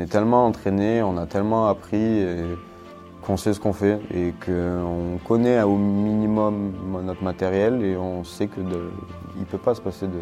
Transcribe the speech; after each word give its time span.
est 0.00 0.10
tellement 0.10 0.46
entraîné, 0.46 1.02
on 1.02 1.16
a 1.16 1.26
tellement 1.26 1.68
appris 1.68 2.24
qu'on 3.22 3.36
sait 3.36 3.52
ce 3.52 3.60
qu'on 3.60 3.72
fait 3.72 4.00
et 4.14 4.32
qu'on 4.44 5.18
connaît 5.26 5.62
au 5.62 5.76
minimum 5.76 6.72
notre 7.04 7.22
matériel 7.22 7.84
et 7.84 7.96
on 7.96 8.24
sait 8.24 8.46
que 8.46 8.60
de, 8.60 8.90
il 9.38 9.44
peut 9.44 9.58
pas 9.58 9.74
se 9.74 9.80
passer 9.80 10.06
de, 10.06 10.20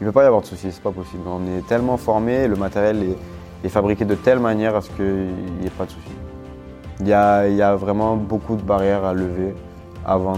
il 0.00 0.06
peut 0.06 0.12
pas 0.12 0.24
y 0.24 0.26
avoir 0.26 0.40
de 0.40 0.46
soucis, 0.46 0.72
c'est 0.72 0.82
pas 0.82 0.92
possible. 0.92 1.22
On 1.26 1.46
est 1.58 1.66
tellement 1.66 1.96
formé, 1.96 2.48
le 2.48 2.56
matériel 2.56 3.16
est, 3.64 3.68
fabriqué 3.68 4.06
de 4.06 4.14
telle 4.14 4.38
manière 4.38 4.74
à 4.74 4.80
ce 4.80 4.90
qu'il 4.90 5.28
n'y 5.60 5.66
ait 5.66 5.70
pas 5.76 5.84
de 5.84 5.90
soucis. 5.90 6.16
Il 7.00 7.08
y 7.08 7.12
a, 7.12 7.76
vraiment 7.76 8.16
beaucoup 8.16 8.56
de 8.56 8.62
barrières 8.62 9.04
à 9.04 9.12
lever 9.12 9.54
avant 10.04 10.36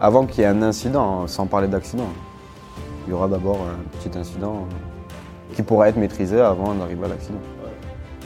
avant 0.00 0.26
qu'il 0.26 0.40
y 0.40 0.44
ait 0.44 0.50
un 0.50 0.62
incident, 0.62 1.26
sans 1.26 1.46
parler 1.46 1.68
d'accident. 1.68 2.08
Il 3.06 3.10
y 3.10 3.14
aura 3.14 3.28
d'abord 3.28 3.58
un 3.60 3.98
petit 3.98 4.16
incident 4.18 4.66
qui 5.54 5.62
pourra 5.62 5.88
être 5.88 5.96
maîtrisé 5.96 6.40
avant 6.40 6.74
d'arriver 6.74 7.04
à 7.04 7.08
l'accident. 7.08 7.38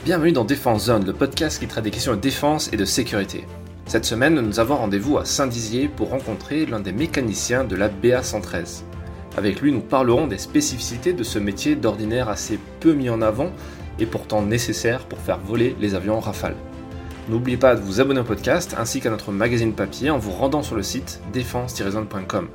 Bienvenue 0.07 0.31
dans 0.31 0.45
Défense 0.45 0.85
Zone, 0.85 1.05
le 1.05 1.11
podcast 1.11 1.59
qui 1.59 1.67
traite 1.67 1.83
des 1.83 1.91
questions 1.91 2.15
de 2.15 2.21
défense 2.21 2.71
et 2.71 2.77
de 2.77 2.85
sécurité. 2.85 3.43
Cette 3.87 4.05
semaine, 4.05 4.39
nous 4.39 4.61
avons 4.61 4.77
rendez-vous 4.77 5.17
à 5.17 5.25
Saint-Dizier 5.25 5.89
pour 5.89 6.11
rencontrer 6.11 6.65
l'un 6.65 6.79
des 6.79 6.93
mécaniciens 6.93 7.65
de 7.65 7.75
la 7.75 7.89
BA113. 7.89 8.83
Avec 9.35 9.59
lui, 9.59 9.73
nous 9.73 9.81
parlerons 9.81 10.27
des 10.27 10.37
spécificités 10.37 11.11
de 11.11 11.23
ce 11.23 11.39
métier 11.39 11.75
d'ordinaire 11.75 12.29
assez 12.29 12.57
peu 12.79 12.93
mis 12.93 13.09
en 13.09 13.21
avant 13.21 13.51
et 13.99 14.05
pourtant 14.05 14.41
nécessaire 14.41 15.05
pour 15.07 15.19
faire 15.19 15.39
voler 15.39 15.75
les 15.81 15.93
avions 15.93 16.21
Rafale. 16.21 16.55
N'oubliez 17.27 17.57
pas 17.57 17.75
de 17.75 17.81
vous 17.81 17.99
abonner 17.99 18.21
au 18.21 18.23
podcast 18.23 18.77
ainsi 18.79 19.01
qu'à 19.01 19.09
notre 19.09 19.33
magazine 19.33 19.73
papier 19.73 20.09
en 20.09 20.19
vous 20.19 20.31
rendant 20.31 20.63
sur 20.63 20.77
le 20.77 20.83
site 20.83 21.19
défense-zone.com. 21.33 22.47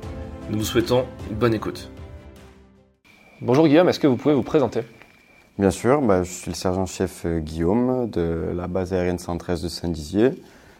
Nous 0.49 0.57
vous 0.57 0.65
souhaitons 0.65 1.05
une 1.29 1.37
bonne 1.37 1.53
écoute. 1.53 1.91
Bonjour 3.41 3.67
Guillaume, 3.67 3.89
est-ce 3.89 3.99
que 3.99 4.07
vous 4.07 4.17
pouvez 4.17 4.33
vous 4.33 4.41
présenter? 4.41 4.81
Bien 5.59 5.69
sûr, 5.69 6.01
bah, 6.01 6.23
je 6.23 6.31
suis 6.31 6.49
le 6.49 6.55
sergent-chef 6.55 7.25
euh, 7.25 7.39
Guillaume 7.39 8.09
de 8.09 8.51
la 8.55 8.65
base 8.65 8.91
aérienne 8.91 9.19
113 9.19 9.61
de 9.61 9.67
Saint-Dizier. 9.67 10.31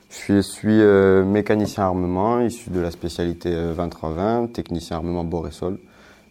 Je 0.09 0.41
suis, 0.41 0.81
euh, 0.81 1.23
mécanicien 1.23 1.83
armement, 1.83 2.39
issu 2.39 2.71
de 2.71 2.79
la 2.79 2.89
spécialité 2.89 3.51
2320, 3.51 4.43
euh, 4.43 4.47
technicien 4.47 4.97
armement 4.97 5.23
Boresol, 5.23 5.77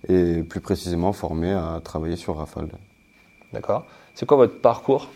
et 0.08 0.42
plus 0.42 0.60
précisément 0.60 1.12
formé 1.12 1.52
à 1.52 1.80
travailler 1.84 2.16
sur 2.16 2.36
Rafale. 2.36 2.66
D'accord. 3.52 3.86
C'est 4.14 4.26
quoi 4.26 4.36
votre 4.36 4.60
parcours? 4.60 5.08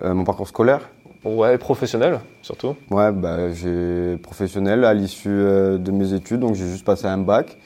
Mon 0.00 0.22
parcours 0.24 0.46
scolaire? 0.46 0.88
Ouais, 1.24 1.58
professionnel 1.58 2.20
surtout. 2.42 2.76
Ouais, 2.90 3.10
bah, 3.10 3.50
j'ai 3.52 4.18
professionnel 4.18 4.84
à 4.84 4.94
l'issue 4.94 5.30
euh, 5.30 5.78
de 5.78 5.90
mes 5.90 6.12
études, 6.12 6.40
donc 6.40 6.54
j'ai 6.54 6.68
juste 6.68 6.84
passé 6.84 7.06
un 7.06 7.18
bac. 7.18 7.58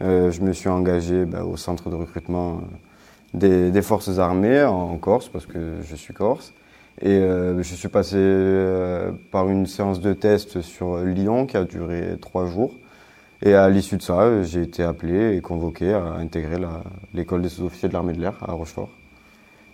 Je 0.00 0.40
me 0.42 0.52
suis 0.52 0.68
engagé 0.68 1.24
bah, 1.24 1.44
au 1.44 1.56
centre 1.56 1.88
de 1.88 1.94
recrutement 1.94 2.60
euh, 3.42 3.70
des, 3.70 3.82
forces 3.82 4.18
armées 4.18 4.62
en 4.64 4.96
Corse 4.98 5.28
parce 5.28 5.46
que 5.46 5.76
je 5.82 5.96
suis 5.96 6.14
corse. 6.14 6.52
Et 7.02 7.20
je 7.20 7.74
suis 7.74 7.88
passé 7.88 8.16
par 9.30 9.50
une 9.50 9.66
séance 9.66 10.00
de 10.00 10.14
test 10.14 10.62
sur 10.62 10.96
Lyon 11.00 11.44
qui 11.44 11.58
a 11.58 11.64
duré 11.64 12.16
trois 12.22 12.46
jours. 12.46 12.72
Et 13.42 13.52
à 13.52 13.68
l'issue 13.68 13.98
de 13.98 14.02
ça, 14.02 14.42
j'ai 14.44 14.62
été 14.62 14.82
appelé 14.82 15.36
et 15.36 15.42
convoqué 15.42 15.92
à 15.92 16.14
intégrer 16.14 16.56
l'école 17.12 17.42
des 17.42 17.50
sous-officiers 17.50 17.90
de 17.90 17.92
l'armée 17.92 18.14
de 18.14 18.20
l'air 18.20 18.38
à 18.40 18.52
Rochefort. 18.52 18.88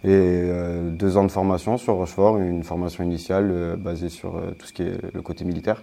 Et 0.04 0.08
euh, 0.10 0.90
deux 0.90 1.16
ans 1.16 1.22
de 1.22 1.30
formation 1.30 1.78
sur 1.78 1.94
Rochefort, 1.94 2.38
une 2.38 2.64
formation 2.64 3.04
initiale 3.04 3.50
euh, 3.52 3.76
basée 3.76 4.08
sur 4.08 4.36
euh, 4.36 4.50
tout 4.58 4.66
ce 4.66 4.72
qui 4.72 4.82
est 4.82 5.14
le 5.14 5.22
côté 5.22 5.44
militaire, 5.44 5.82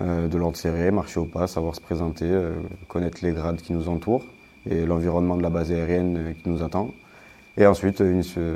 de 0.00 0.36
l'ordre 0.38 0.56
serré, 0.56 0.90
marcher 0.90 1.20
au 1.20 1.26
pas, 1.26 1.46
savoir 1.46 1.74
se 1.74 1.80
présenter, 1.80 2.26
connaître 2.88 3.18
les 3.22 3.32
grades 3.32 3.60
qui 3.60 3.74
nous 3.74 3.88
entourent 3.88 4.24
et 4.68 4.84
l'environnement 4.84 5.36
de 5.36 5.42
la 5.42 5.50
base 5.50 5.70
aérienne 5.72 6.34
qui 6.42 6.48
nous 6.48 6.62
attend. 6.62 6.90
Et 7.56 7.66
ensuite, 7.66 8.02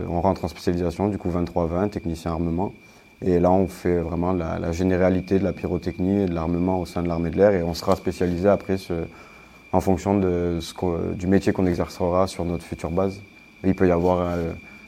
on 0.09 0.21
rentre 0.21 0.45
en 0.45 0.49
spécialisation, 0.49 1.09
du 1.09 1.19
coup 1.19 1.31
23-20, 1.31 1.91
technicien 1.91 2.33
armement. 2.33 2.73
Et 3.23 3.39
là, 3.39 3.51
on 3.51 3.67
fait 3.67 3.99
vraiment 3.99 4.33
la, 4.33 4.73
généralité 4.73 5.39
de 5.39 5.45
la 5.45 5.53
pyrotechnie 5.53 6.23
et 6.23 6.27
de 6.27 6.35
l'armement 6.35 6.81
au 6.81 6.87
sein 6.87 7.03
de 7.03 7.09
l'armée 7.09 7.31
de 7.31 7.37
l'air. 7.37 7.53
Et 7.53 7.63
on 7.63 7.75
sera 7.75 7.97
spécialisé 7.97 8.49
après 8.49 8.77
en 9.73 9.81
fonction 9.81 10.19
de 10.19 10.59
ce 10.61 11.15
du 11.15 11.27
métier 11.27 11.53
qu'on 11.53 11.67
exercera 11.67 12.27
sur 12.27 12.45
notre 12.45 12.65
future 12.65 12.91
base. 12.91 13.21
il 13.65 13.75
peut 13.75 13.89
y 13.89 13.91
avoir 13.91 14.37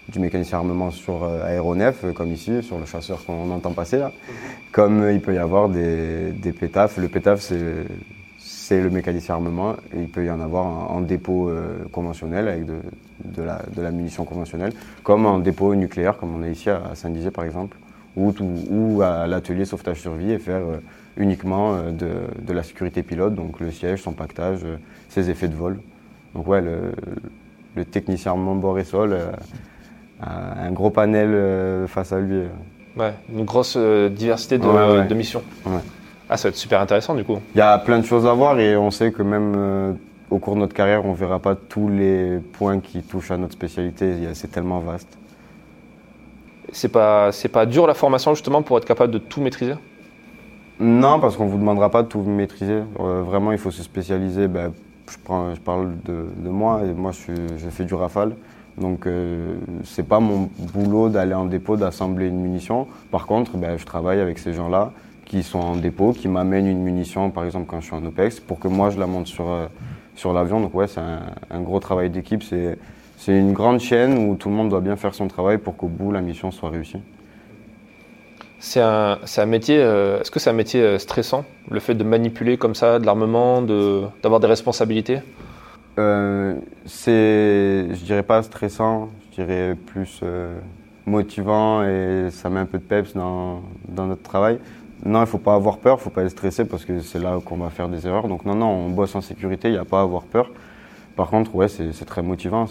du 0.08 0.20
mécanicien 0.20 0.58
armement 0.58 0.91
sur 0.91 1.24
euh, 1.24 1.44
aéronef, 1.44 2.04
euh, 2.04 2.12
comme 2.12 2.32
ici, 2.32 2.62
sur 2.62 2.78
le 2.78 2.86
chasseur 2.86 3.24
qu'on 3.24 3.50
entend 3.50 3.72
passer 3.72 3.98
là. 3.98 4.12
Comme 4.72 5.02
euh, 5.02 5.12
il 5.12 5.20
peut 5.20 5.34
y 5.34 5.38
avoir 5.38 5.68
des, 5.68 6.30
des 6.30 6.52
pétafs. 6.52 6.96
Le 6.96 7.08
pétaf, 7.08 7.41
c'est 7.41 7.60
le 8.71 8.91
mécanicien 8.91 9.34
armement. 9.34 9.77
Il 9.94 10.09
peut 10.09 10.25
y 10.25 10.31
en 10.31 10.41
avoir 10.41 10.91
en, 10.91 11.00
dépôt 11.00 11.50
conventionnel 11.93 12.49
avec 12.49 12.66
de, 12.66 12.75
de, 13.25 13.43
la, 13.43 13.62
de, 13.75 13.82
la, 13.82 13.91
munition 13.91 14.25
conventionnelle, 14.25 14.72
comme 15.03 15.27
en 15.27 15.38
dépôt 15.38 15.75
nucléaire, 15.75 16.16
comme 16.16 16.34
on 16.34 16.43
a 16.43 16.49
ici 16.49 16.71
à 16.71 16.94
Saint-Dizier 16.94 17.31
par 17.31 17.44
exemple, 17.44 17.77
ou, 18.16 18.32
ou 18.71 19.03
à 19.03 19.27
l'atelier 19.27 19.65
sauvetage 19.65 20.00
survie 20.00 20.32
et 20.32 20.38
faire 20.38 20.62
uniquement 21.16 21.77
de, 21.91 22.09
de, 22.43 22.53
la 22.53 22.62
sécurité 22.62 23.03
pilote, 23.03 23.34
donc 23.34 23.60
le 23.60 23.71
siège, 23.71 24.03
son 24.03 24.12
pactage, 24.12 24.60
ses 25.09 25.31
effets 25.31 25.48
de 25.48 25.54
vol. 25.54 25.81
Donc 26.34 26.47
ouais, 26.47 26.60
le, 26.60 26.93
le 27.75 27.84
technicien 27.84 28.33
armement 28.33 28.54
bord 28.54 28.78
et 28.78 28.84
sol 28.84 29.16
un 30.22 30.72
gros 30.72 30.91
panel 30.91 31.28
euh, 31.33 31.87
face 31.87 32.12
à 32.12 32.21
lui. 32.21 32.43
Ouais, 32.97 33.12
une 33.33 33.44
grosse 33.44 33.75
euh, 33.77 34.09
diversité 34.09 34.59
de, 34.59 35.15
missions. 35.15 35.43
Ah, 36.28 36.37
ça 36.37 36.48
va 36.48 36.50
être 36.50 36.56
super 36.56 36.81
intéressant 36.81 37.14
du 37.14 37.25
coup. 37.25 37.38
Il 37.54 37.59
y 37.59 37.62
a 37.62 37.78
plein 37.78 37.98
de 37.98 38.04
choses 38.04 38.26
à 38.26 38.32
voir 38.32 38.59
et 38.59 38.76
on 38.76 38.91
sait 38.91 39.12
que 39.12 39.22
même 39.22 39.54
euh, 39.56 39.92
au 40.31 40.38
cours 40.38 40.54
de 40.54 40.60
notre 40.60 40.75
carrière, 40.75 41.04
on 41.04 41.12
ne 41.12 41.16
verra 41.16 41.38
pas 41.38 41.54
tous 41.54 41.88
les 41.88 42.38
points 42.38 42.81
qui 42.81 43.03
touchent 43.03 43.31
à 43.31 43.37
notre 43.37 43.53
spécialité. 43.53 44.12
C'est 44.34 44.50
tellement 44.50 44.81
vaste. 44.81 45.16
C'est 46.72 46.88
pas, 46.88 47.31
c'est 47.31 47.48
pas 47.48 47.65
dur 47.65 47.86
la 47.86 47.94
formation 47.94 48.34
justement 48.34 48.62
pour 48.62 48.76
être 48.78 48.84
capable 48.84 49.12
de 49.12 49.19
tout 49.19 49.41
maîtriser? 49.41 49.75
Non, 50.81 51.20
parce 51.20 51.36
qu'on 51.36 51.47
ne 51.47 51.50
vous 51.50 51.59
demandera 51.59 51.91
pas 51.91 52.03
de 52.03 52.09
tout 52.09 52.20
maîtriser. 52.20 52.81
vraiment, 52.98 53.53
il 53.53 53.59
faut 53.59 53.70
se 53.70 53.82
spécialiser. 53.82 54.48
Ben, 54.48 54.72
je, 55.09 55.16
prends, 55.22 55.54
je, 55.54 55.60
parle 55.60 55.92
de, 56.04 56.26
de, 56.36 56.48
moi 56.50 56.82
et 56.84 56.92
moi 56.92 57.12
je, 57.12 57.32
je 57.56 57.69
fais 57.69 57.84
du 57.84 57.94
rafale. 57.94 58.32
Donc 58.78 59.06
euh, 59.06 59.56
c'est 59.84 60.06
pas 60.06 60.20
mon 60.20 60.50
boulot 60.59 61.09
d'aller 61.09 61.34
en 61.34 61.47
dépôt, 61.47 61.76
d'assembler 61.76 62.26
une 62.26 62.41
munition. 62.41 62.86
Par 63.10 63.26
contre, 63.26 63.56
ben, 63.56 63.78
je 63.78 63.86
travaille 63.86 64.20
avec 64.20 64.38
ces 64.38 64.53
gens-là 64.53 64.92
qui 65.26 65.42
sont 65.42 65.59
en 65.59 65.76
dépôt, 65.76 66.12
qui 66.12 66.28
m'amènent 66.28 66.66
une 66.66 66.82
munition, 66.82 67.31
par 67.31 67.44
exemple 67.44 67.66
quand 67.66 67.81
je 67.81 67.87
suis 67.87 67.94
en 67.94 68.04
OPEX, 68.04 68.41
pour 68.41 68.59
que 68.59 68.69
moi 68.69 68.91
je 68.91 68.98
la 68.98 69.06
monte 69.06 69.26
sur, 69.26 69.50
euh, 69.50 69.66
sur 70.14 70.32
l'avion. 70.32 70.60
Donc 70.60 70.75
ouais, 70.75 70.87
c'est 70.87 71.00
un, 71.00 71.60
gros 71.60 71.81
travail 71.81 72.09
d'équipe. 72.09 72.42
C'est, 72.42 72.78
c'est 73.19 73.36
une 73.36 73.53
grande 73.53 73.81
chaîne 73.81 74.16
où 74.16 74.36
tout 74.36 74.48
le 74.48 74.54
monde 74.54 74.70
doit 74.70 74.81
bien 74.81 74.97
faire 74.97 75.15
son 75.15 75.28
travail 75.28 75.59
pour 75.59 75.76
qu'au 75.76 75.88
bout 75.88 76.12
la 76.12 76.20
mission 76.20 76.50
soit 76.50 76.70
réussie. 76.70 77.00
C'est 78.59 78.81
un, 78.81 79.19
c'est 79.25 79.42
un 79.42 79.47
métier, 79.47 79.78
euh, 79.78 80.20
est-ce 80.20 80.31
que 80.31 80.38
c'est 80.38 80.48
un 80.48 80.54
métier 80.54 80.81
euh, 80.81 80.98
stressant, 80.98 81.44
le 81.70 81.78
fait 81.78 81.94
de 81.94 82.04
manipuler 82.04 82.56
comme 82.56 82.75
ça 82.75 82.98
de 82.98 83.04
l'armement, 83.04 83.60
de, 83.62 84.04
d'avoir 84.22 84.41
des 84.41 84.47
responsabilités? 84.47 85.19
Euh, 85.98 86.54
c'est, 86.84 87.88
je 87.91 88.04
dirais 88.04 88.22
pas 88.22 88.42
stressant, 88.42 89.10
je 89.31 89.42
dirais 89.42 89.76
plus 89.86 90.22
motivant 91.04 91.84
et 91.84 92.28
ça 92.31 92.50
met 92.50 92.60
un 92.60 92.66
peu 92.66 92.78
de 92.78 92.82
peps 92.82 93.15
dans, 93.15 93.62
dans 93.88 94.06
notre 94.06 94.22
travail. 94.22 94.59
Non, 95.04 95.20
il 95.20 95.26
faut 95.26 95.38
pas 95.38 95.54
avoir 95.54 95.78
peur, 95.78 95.98
il 96.00 96.02
faut 96.02 96.10
pas 96.10 96.22
être 96.22 96.30
stressé 96.30 96.64
parce 96.64 96.84
que 96.84 97.00
c'est 97.00 97.18
là 97.18 97.38
qu'on 97.44 97.56
va 97.56 97.70
faire 97.70 97.88
des 97.88 98.06
erreurs. 98.06 98.28
Donc 98.28 98.44
non, 98.44 98.54
non, 98.54 98.68
on 98.68 98.88
bosse 98.88 99.14
en 99.14 99.20
sécurité, 99.20 99.68
il 99.68 99.72
n'y 99.72 99.78
a 99.78 99.84
pas 99.84 100.00
à 100.00 100.02
avoir 100.02 100.22
peur. 100.22 100.50
Par 101.16 101.28
contre, 101.28 101.54
ouais, 101.54 101.68
c'est, 101.68 102.04
très 102.04 102.22
motivant. 102.22 102.66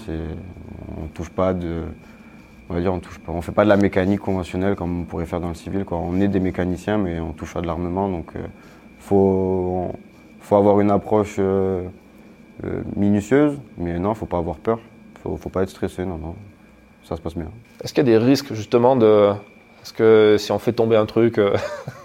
On 1.02 1.08
touche 1.08 1.30
pas 1.30 1.54
de, 1.54 1.84
on 2.70 2.74
va 2.74 2.82
dire, 2.82 2.94
on 2.94 3.00
touche 3.00 3.20
pas, 3.20 3.32
on 3.32 3.42
fait 3.42 3.52
pas 3.52 3.64
de 3.64 3.70
la 3.70 3.78
mécanique 3.78 4.20
conventionnelle 4.20 4.76
comme 4.76 5.02
on 5.02 5.04
pourrait 5.04 5.26
faire 5.26 5.40
dans 5.40 5.50
le 5.50 5.56
civil. 5.56 5.86
On 5.90 6.20
est 6.20 6.28
des 6.28 6.40
mécaniciens, 6.40 6.98
mais 6.98 7.20
on 7.20 7.32
touche 7.32 7.56
à 7.56 7.62
de 7.62 7.68
l'armement, 7.68 8.10
donc 8.10 8.36
euh, 8.36 8.40
faut, 9.00 9.92
avoir 10.52 10.80
une 10.80 10.92
approche. 10.92 11.36
Euh, 11.40 11.84
euh, 12.64 12.84
minutieuse, 12.96 13.60
mais 13.78 14.00
non, 14.00 14.14
faut 14.14 14.26
pas 14.26 14.38
avoir 14.38 14.56
peur. 14.56 14.80
Faut, 15.22 15.36
faut 15.36 15.50
pas 15.50 15.64
être 15.64 15.70
stressé, 15.70 16.06
non, 16.06 16.18
non. 16.18 16.36
Ça 17.04 17.18
se 17.18 17.22
passe 17.22 17.36
bien. 17.36 17.50
Est-ce 17.84 17.94
qu'il 17.94 18.08
y 18.08 18.10
a 18.10 18.18
des 18.18 18.26
risques 18.26 18.54
justement 18.54 18.96
de. 18.96 19.32
Est-ce 19.84 19.92
que 19.92 20.38
si 20.40 20.54
on 20.54 20.60
fait 20.60 20.72
tomber 20.72 20.96
un 20.96 21.06
truc. 21.06 21.38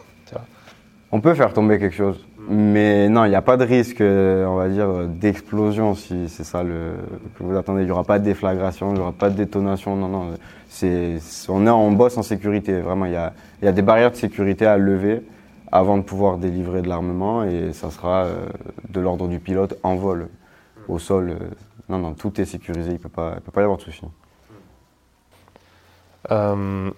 Euh, 1.12 1.16
on 1.16 1.20
peut 1.20 1.34
faire 1.34 1.52
tomber 1.52 1.78
quelque 1.78 1.96
chose. 1.96 2.26
Mais 2.48 3.08
non, 3.08 3.24
il 3.26 3.28
n'y 3.28 3.36
a 3.36 3.42
pas 3.42 3.56
de 3.56 3.64
risque, 3.64 4.00
euh, 4.00 4.44
on 4.46 4.56
va 4.56 4.68
dire, 4.68 5.06
d'explosion 5.06 5.94
si 5.94 6.28
c'est 6.28 6.42
ça 6.42 6.62
le, 6.62 6.94
que 7.38 7.44
vous 7.44 7.56
attendez. 7.56 7.82
Il 7.82 7.86
n'y 7.86 7.90
aura 7.92 8.04
pas 8.04 8.18
de 8.18 8.24
déflagration, 8.24 8.90
il 8.90 8.94
n'y 8.94 9.00
aura 9.00 9.12
pas 9.12 9.30
de 9.30 9.36
détonation. 9.36 9.94
Non, 9.96 10.08
non. 10.08 10.34
C'est, 10.68 11.18
on, 11.48 11.66
est, 11.66 11.70
on 11.70 11.92
bosse 11.92 12.16
en 12.16 12.22
sécurité. 12.22 12.80
Vraiment, 12.80 13.06
il 13.06 13.12
y 13.12 13.16
a, 13.16 13.72
des 13.72 13.82
barrières 13.82 14.10
de 14.10 14.16
sécurité 14.16 14.66
à 14.66 14.78
lever 14.78 15.22
avant 15.70 15.98
de 15.98 16.02
pouvoir 16.02 16.38
délivrer 16.38 16.82
de 16.82 16.88
l'armement 16.88 17.44
et 17.44 17.72
ça 17.72 17.90
sera 17.90 18.26
de 18.88 19.00
l'ordre 19.00 19.28
du 19.28 19.38
pilote 19.38 19.78
en 19.84 19.94
vol 19.94 20.28
au 20.90 20.98
sol. 20.98 21.30
Euh, 21.30 21.34
non, 21.88 21.98
non, 21.98 22.14
tout 22.14 22.40
est 22.40 22.44
sécurisé, 22.44 22.90
il 22.90 22.94
ne 22.94 22.98
peut, 22.98 23.08
pas, 23.08 23.38
y 23.56 23.58
avoir 23.58 23.78
de 23.78 23.82
souci. 23.82 24.02
Euh, 26.30 26.90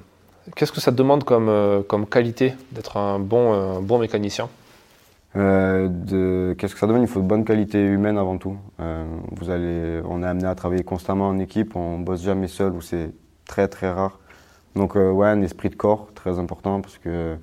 qu'est-ce 0.57 0.73
que 0.73 0.81
ça 0.81 0.91
demande 0.91 1.25
comme, 1.25 1.49
euh, 1.49 1.83
comme 1.83 2.07
qualité 2.07 2.55
d'être 2.73 2.97
un 2.97 3.19
bon, 3.19 3.81
bon 3.81 3.99
mécanicien 3.99 4.49
de, 5.35 6.55
Qu'est-ce 6.59 6.75
que 6.75 6.81
ça 6.81 6.87
demande? 6.87 7.03
Il 7.03 7.09
faut 7.09 7.21
de 7.21 7.27
bonne 7.27 7.45
qualité 7.45 7.83
humaine 7.83 8.19
avant 8.19 8.37
tout. 8.37 8.57
vous 8.79 9.51
allez, 9.51 10.03
on 10.07 10.23
est 10.23 10.27
amené 10.27 10.47
à 10.47 10.55
travailler 10.55 10.85
constamment 10.85 11.29
en 11.29 11.39
équipe, 11.39 11.75
on 11.75 11.99
bosse 11.99 12.23
jamais 12.23 12.49
seul 12.49 12.73
ou 12.75 12.83
c'est 12.83 13.11
très 13.47 13.67
très 13.67 13.91
rare. 13.91 14.19
Donc 14.77 14.95
ouais, 14.95 15.27
un 15.27 15.41
esprit 15.41 15.71
de 15.71 15.75
corps 15.75 16.09
très 16.15 16.39
important 16.39 16.83
parce 16.83 16.99
que 16.99 17.39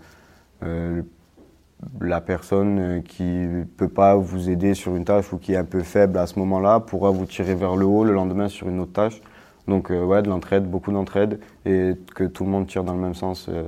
la 2.01 2.21
personne 2.21 3.03
qui 3.03 3.23
ne 3.23 3.63
peut 3.63 3.87
pas 3.87 4.15
vous 4.15 4.49
aider 4.49 4.73
sur 4.73 4.95
une 4.95 5.05
tâche 5.05 5.31
ou 5.33 5.37
qui 5.37 5.53
est 5.53 5.57
un 5.57 5.63
peu 5.63 5.81
faible 5.81 6.17
à 6.17 6.27
ce 6.27 6.37
moment-là 6.39 6.79
pourra 6.79 7.09
vous 7.11 7.25
tirer 7.25 7.55
vers 7.55 7.75
le 7.75 7.85
haut 7.85 8.03
le 8.03 8.13
lendemain 8.13 8.49
sur 8.49 8.67
une 8.69 8.79
autre 8.79 8.93
tâche. 8.93 9.21
Donc 9.69 9.91
euh, 9.91 10.03
ouais, 10.03 10.21
de 10.21 10.27
l'entraide, 10.27 10.69
beaucoup 10.69 10.91
d'entraide 10.91 11.39
et 11.65 11.93
que 12.15 12.23
tout 12.23 12.43
le 12.43 12.49
monde 12.49 12.67
tire 12.67 12.83
dans 12.83 12.93
le 12.93 12.99
même 12.99 13.13
sens. 13.13 13.45
Euh, 13.47 13.63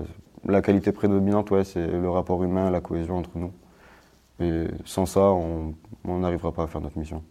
la 0.48 0.62
qualité 0.62 0.92
prédominante, 0.92 1.52
ouais, 1.52 1.64
c'est 1.64 1.86
le 1.86 2.10
rapport 2.10 2.44
humain, 2.44 2.72
la 2.72 2.82
cohésion 2.82 3.20
entre 3.20 3.30
nous. 3.36 3.52
Et 4.42 4.66
sans 4.86 5.06
ça, 5.06 5.22
on 5.22 5.76
n'arrivera 6.04 6.52
pas 6.52 6.64
à 6.64 6.68
faire 6.68 6.82
notre 6.82 6.98
mission. 6.98 7.22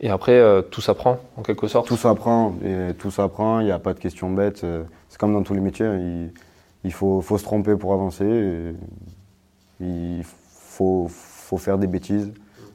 Et 0.00 0.08
après, 0.08 0.38
euh, 0.38 0.62
tout 0.62 0.80
s'apprend, 0.80 1.18
en 1.36 1.42
quelque 1.42 1.66
sorte 1.66 1.88
Tout 1.88 1.96
s'apprend, 1.96 2.54
et 2.64 2.94
tout 2.94 3.10
s'apprend, 3.10 3.58
il 3.58 3.66
n'y 3.66 3.72
a 3.72 3.80
pas 3.80 3.92
de 3.92 3.98
questions 3.98 4.30
bêtes. 4.30 4.64
C'est 5.08 5.18
comme 5.18 5.32
dans 5.32 5.42
tous 5.42 5.54
les 5.54 5.60
métiers, 5.60 5.86
il, 5.86 6.32
il 6.84 6.92
faut, 6.92 7.20
faut, 7.20 7.38
se 7.38 7.44
tromper 7.44 7.74
pour 7.74 7.92
avancer. 7.92 8.74
il 9.80 10.22
faut, 10.22 11.08
faut, 11.08 11.58
faire 11.58 11.78
des 11.78 11.88
bêtises, 11.88 12.32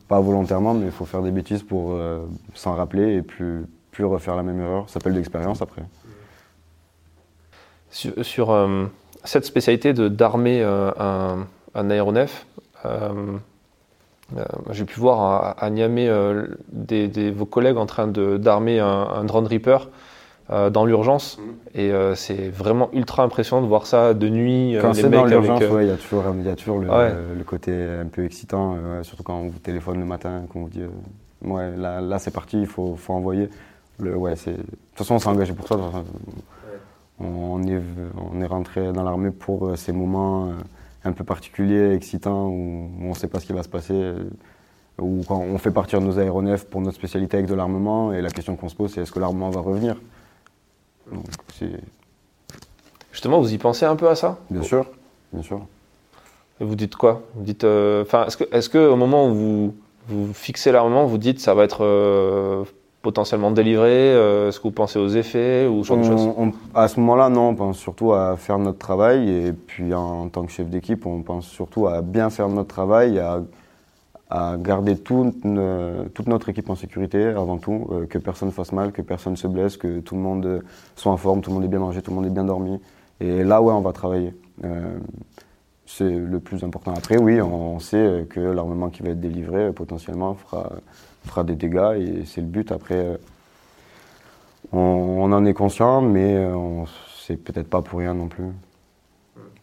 pas 0.10 0.20
volontairement, 0.20 0.74
mais 0.74 0.88
il 0.88 0.92
faut 0.92 1.06
faire 1.06 1.22
des 1.22 1.32
bêtises 1.32 1.64
pour 1.64 1.98
s'en 2.54 2.74
rappeler 2.74 3.16
et 3.16 3.22
plus, 3.22 3.66
plus 4.00 4.06
refaire 4.06 4.38
la 4.38 4.44
même 4.44 4.62
erreur. 4.62 4.86
Ça 4.88 4.94
s'appelle 4.94 5.14
d'expérience 5.14 5.62
après. 5.62 5.82
Sur, 7.92 8.52
euh, 8.52 8.86
cette 9.26 9.44
spécialité 9.44 9.92
d'armer 9.92 10.62
euh, 10.62 10.90
un, 10.98 11.48
un, 11.76 11.90
aéronef, 11.90 12.46
euh, 12.86 13.10
j'ai 14.72 14.86
pu 14.86 15.02
voir 15.02 15.58
à, 15.62 15.70
Niamey 15.70 16.10
des, 16.72 17.32
vos 17.32 17.46
collègues 17.46 17.76
en 17.76 17.88
train 17.88 18.08
d'armer 18.08 18.80
un, 18.80 18.88
un, 18.88 19.26
drone 19.26 19.48
Reaper 19.48 19.90
dans 20.48 20.86
l'urgence. 20.86 21.38
Mm-hmm. 21.76 21.80
Et 21.82 22.16
c'est 22.16 22.48
vraiment 22.48 22.90
ultra 22.94 23.24
impressionnant 23.24 23.64
de 23.64 23.68
voir 23.68 23.86
ça 23.86 24.14
de 24.14 24.30
nuit. 24.30 24.78
Quand 24.80 24.94
c'est 24.94 25.10
dans 25.10 25.26
l'urgence, 25.26 25.60
il 25.60 25.88
y 25.88 25.92
a 25.92 25.98
toujours, 25.98 26.24
y 26.24 26.50
a 26.50 26.56
toujours 26.56 26.80
le, 26.80 27.44
côté 27.44 27.74
un 27.74 28.06
peu 28.06 28.24
excitant, 28.24 28.78
surtout 29.02 29.24
quand 29.24 29.40
on 29.40 29.50
vous 29.50 29.60
téléphone 29.60 30.00
le 30.00 30.06
matin, 30.06 30.44
qu'on 30.48 30.62
vous 30.62 30.70
dit 30.70 30.84
ouais, 31.44 31.76
là, 31.76 32.00
là 32.00 32.18
c'est 32.18 32.32
parti, 32.32 32.62
il 32.62 32.68
faut, 32.68 32.96
faut 32.96 33.14
envoyer 33.14 33.50
ouais, 34.00 34.36
c'est... 34.36 34.52
De 34.52 34.58
toute 34.58 34.96
façon, 34.96 35.16
on 35.16 35.20
s'est 35.20 35.30
engagé 35.30 35.54
pour 35.54 35.68
ça. 35.68 35.78
On 37.22 37.62
est, 37.64 37.82
on 38.32 38.40
est 38.40 38.46
rentré 38.46 38.94
dans 38.94 39.04
l'armée 39.04 39.32
pour 39.32 39.68
euh, 39.68 39.76
ces 39.76 39.92
moments 39.92 40.48
euh, 40.48 40.54
un 41.04 41.12
peu 41.12 41.26
particuliers, 41.26 41.94
excitants, 41.94 42.48
où 42.48 42.90
on 43.02 43.10
ne 43.10 43.14
sait 43.14 43.28
pas 43.28 43.42
ce 43.42 43.46
qui 43.46 43.52
va 43.52 43.62
se 43.62 43.68
passer, 43.68 43.94
euh, 43.94 44.24
où 45.02 45.22
quand 45.28 45.40
on 45.40 45.58
fait 45.58 45.72
partir 45.72 46.00
nos 46.00 46.18
aéronefs 46.18 46.66
pour 46.66 46.80
notre 46.80 46.96
spécialité 46.96 47.36
avec 47.36 47.50
de 47.50 47.56
l'armement, 47.56 48.14
et 48.14 48.22
la 48.22 48.30
question 48.30 48.56
qu'on 48.56 48.70
se 48.70 48.76
pose, 48.76 48.94
c'est 48.94 49.02
est-ce 49.02 49.12
que 49.12 49.20
l'armement 49.20 49.50
va 49.50 49.60
revenir? 49.60 49.98
Justement, 53.12 53.42
vous 53.42 53.54
y 53.54 53.58
pensez 53.58 53.86
un 53.86 53.98
peu 53.98 54.08
à 54.08 54.16
ça? 54.16 54.38
Bien 54.50 54.64
sûr, 54.64 54.86
bien 55.34 55.44
sûr. 55.44 55.60
Et 56.62 56.64
vous 56.64 56.76
dites 56.76 56.96
quoi? 56.96 57.24
Vous 57.36 57.44
dites, 57.44 57.66
enfin, 57.66 58.28
est-ce 58.28 58.38
que, 58.38 58.46
est-ce 58.56 58.70
que 58.70 58.78
au 58.78 58.96
moment 58.96 59.28
où 59.28 59.34
vous, 59.34 59.76
vous 60.08 60.34
fixez 60.34 60.72
l'armement, 60.72 61.06
vous 61.06 61.18
dites 61.18 61.42
ça 61.42 61.54
va 61.54 61.66
être 61.66 62.66
potentiellement 63.02 63.52
délivré 63.52 63.90
euh, 63.90 64.50
Est-ce 64.50 64.60
que 64.60 64.64
vous 64.64 64.72
pensez 64.72 65.00
aux 65.00 65.08
effets 65.08 65.68
ou 65.68 65.84
ce 65.84 66.02
genre 66.02 66.36
À 66.74 66.88
ce 66.88 67.00
moment-là, 67.00 67.30
non, 67.30 67.50
on 67.50 67.56
pense 67.56 67.78
surtout 67.78 68.14
à 68.14 68.36
faire 68.38 68.60
notre 68.60 68.78
travail. 68.78 69.30
Et 69.30 69.54
puis 69.54 69.94
en, 69.94 70.30
tant 70.30 70.46
que 70.46 70.52
chef 70.52 70.68
d'équipe, 70.68 71.06
on 71.06 71.22
pense 71.22 71.48
surtout 71.48 71.88
à 71.88 72.02
bien 72.02 72.30
faire 72.30 72.50
notre 72.50 72.68
travail, 72.68 73.20
à, 73.20 73.42
à 74.30 74.58
garder 74.58 74.98
tout, 74.98 75.34
toute 76.14 76.28
notre 76.28 76.50
équipe 76.50 76.70
en 76.70 76.76
sécurité 76.76 77.26
avant 77.26 77.58
tout, 77.58 77.88
euh, 77.92 78.06
que 78.06 78.18
personne 78.18 78.52
fasse 78.52 78.72
mal, 78.72 78.92
que 78.92 79.02
personne 79.02 79.36
se 79.36 79.48
blesse, 79.48 79.78
que 79.78 80.00
tout 80.00 80.16
le 80.16 80.22
monde 80.22 80.64
soit 80.96 81.12
en 81.12 81.18
forme, 81.18 81.42
tout 81.42 81.50
le 81.50 81.56
monde 81.56 81.66
ait 81.66 81.70
bien 81.70 81.80
mangé, 81.80 82.02
tout 82.02 82.12
le 82.12 82.16
monde 82.16 82.26
ait 82.26 82.32
bien 82.32 82.44
dormi. 82.44 82.80
Et 83.22 83.44
là, 83.44 83.62
ouais, 83.62 83.74
on 83.74 83.82
va 83.82 83.94
travailler. 83.94 84.34
Euh, 84.64 84.98
c'est 85.86 86.10
le 86.10 86.40
plus 86.40 86.64
important. 86.64 86.94
Après, 86.96 87.18
oui, 87.18 87.42
on 87.42 87.80
sait 87.80 88.28
que 88.30 88.40
l'armement 88.40 88.90
qui 88.90 89.02
va 89.02 89.10
être 89.10 89.20
délivré 89.20 89.72
potentiellement 89.72 90.36
fera 90.36 90.70
fera 91.26 91.44
des 91.44 91.56
dégâts 91.56 91.96
et 91.98 92.26
c'est 92.26 92.42
le 92.42 92.48
but. 92.48 92.72
Après, 92.72 92.96
euh, 92.96 93.18
on, 94.72 95.32
en 95.32 95.46
est 95.46 95.54
conscient, 95.54 96.02
mais 96.02 96.36
euh, 96.36 96.84
c'est 97.26 97.38
peut-être 97.38 97.70
pas 97.70 97.82
pour 97.82 98.00
rien 98.00 98.14
non 98.14 98.28
plus. 98.28 98.52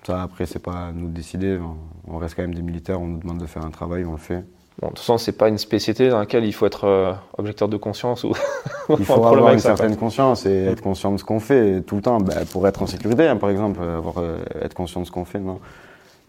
Ça, 0.05 0.23
après, 0.23 0.47
c'est 0.47 0.61
pas 0.61 0.89
à 0.89 0.93
nous 0.93 1.09
de 1.09 1.13
décider. 1.13 1.59
On 2.07 2.19
reste 2.19 2.37
quand 2.37 2.43
même 2.43 2.55
des 2.55 2.63
militaires, 2.63 3.01
on 3.01 3.07
nous 3.07 3.19
demande 3.19 3.39
de 3.39 3.47
faire 3.47 3.65
un 3.65 3.71
travail, 3.71 4.05
on 4.05 4.13
le 4.13 4.19
fait. 4.19 4.45
Bon, 4.81 4.89
de 4.89 4.93
toute 4.93 4.99
façon, 4.99 5.17
c'est 5.17 5.33
pas 5.33 5.49
une 5.49 5.59
spécialité 5.59 6.11
dans 6.11 6.19
laquelle 6.19 6.45
il 6.45 6.53
faut 6.53 6.67
être 6.67 6.85
euh, 6.85 7.13
objecteur 7.39 7.69
de 7.69 7.77
conscience 7.77 8.25
ou. 8.25 8.33
il 8.91 9.05
faut 9.05 9.15
avoir 9.15 9.53
une 9.53 9.59
certaine 9.59 9.97
conscience 9.97 10.47
et 10.47 10.67
être 10.67 10.83
conscient 10.83 11.11
de 11.13 11.17
ce 11.17 11.25
qu'on 11.25 11.41
fait 11.41 11.81
tout 11.81 11.97
le 11.97 12.03
temps. 12.03 12.21
Ben, 12.21 12.45
pour 12.47 12.69
être 12.69 12.83
en 12.83 12.87
sécurité, 12.87 13.27
hein, 13.27 13.37
par 13.37 13.51
exemple, 13.51 13.83
avoir, 13.83 14.17
être 14.61 14.75
conscient 14.75 15.01
de 15.01 15.07
ce 15.07 15.11
qu'on 15.11 15.25
fait. 15.25 15.41
Non. 15.41 15.61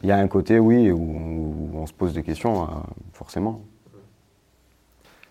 Il 0.02 0.10
y 0.10 0.12
a 0.12 0.18
un 0.18 0.28
côté, 0.28 0.60
oui, 0.60 0.92
où, 0.92 1.70
on 1.76 1.86
se 1.86 1.94
pose 1.94 2.14
des 2.14 2.24
questions, 2.24 2.68
forcément. 3.14 3.62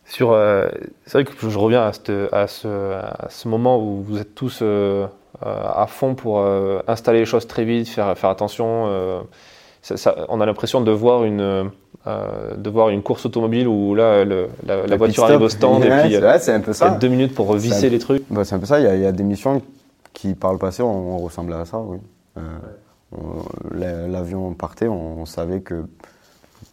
Sur, 0.06 0.32
euh, 0.32 0.68
c'est 1.04 1.20
vrai 1.20 1.24
que 1.24 1.48
je 1.48 1.58
reviens 1.58 1.82
à, 1.82 1.88
à, 1.88 2.46
ce, 2.46 2.92
à, 2.92 3.26
ce, 3.28 3.48
moment 3.48 3.82
où 3.82 4.02
vous 4.02 4.18
êtes 4.18 4.36
tous 4.36 4.60
euh, 4.62 5.06
euh, 5.44 5.62
à 5.74 5.86
fond 5.88 6.14
pour 6.14 6.46
installer 6.86 7.20
les 7.20 7.24
choses 7.24 7.46
très 7.48 7.64
vite, 7.64 7.88
faire, 7.88 8.16
faire 8.16 8.30
attention. 8.30 9.24
Ça, 9.82 10.26
on 10.28 10.40
a 10.40 10.46
l'impression 10.46 10.80
de 10.80 10.90
voir 10.90 11.24
une 11.24 11.70
de 12.06 12.70
voir 12.70 12.90
une 12.90 13.02
course 13.02 13.26
automobile 13.26 13.66
où 13.66 13.96
là 13.96 14.24
le, 14.24 14.46
la, 14.64 14.96
voiture 14.96 15.24
arrive 15.24 15.42
au 15.42 15.48
stand 15.48 15.84
et 15.84 15.90
puis 15.90 16.16
c'est 16.38 16.52
un 16.52 16.60
peu 16.60 16.72
ça. 16.72 16.86
Il 16.86 16.92
y 16.92 16.94
a 16.94 16.98
deux 16.98 17.08
minutes 17.08 17.34
pour 17.34 17.52
visser 17.54 17.90
les 17.90 17.98
trucs. 17.98 18.22
Bah, 18.30 18.44
c'est 18.44 18.54
un 18.54 18.60
peu 18.60 18.66
ça. 18.66 18.78
Il 18.78 18.84
y, 18.84 18.88
a, 18.88 18.94
il 18.94 19.02
y, 19.02 19.06
a, 19.06 19.12
des 19.12 19.24
missions 19.24 19.60
qui 20.12 20.34
par 20.34 20.52
le 20.52 20.58
passé 20.58 20.84
on, 20.84 21.18
ressemblait 21.18 21.56
à 21.56 21.64
ça. 21.64 21.78
Oui. 21.80 21.98
L'avion 23.72 24.54
partait, 24.54 24.86
on, 24.86 25.22
on 25.22 25.26
savait 25.26 25.60
que 25.60 25.84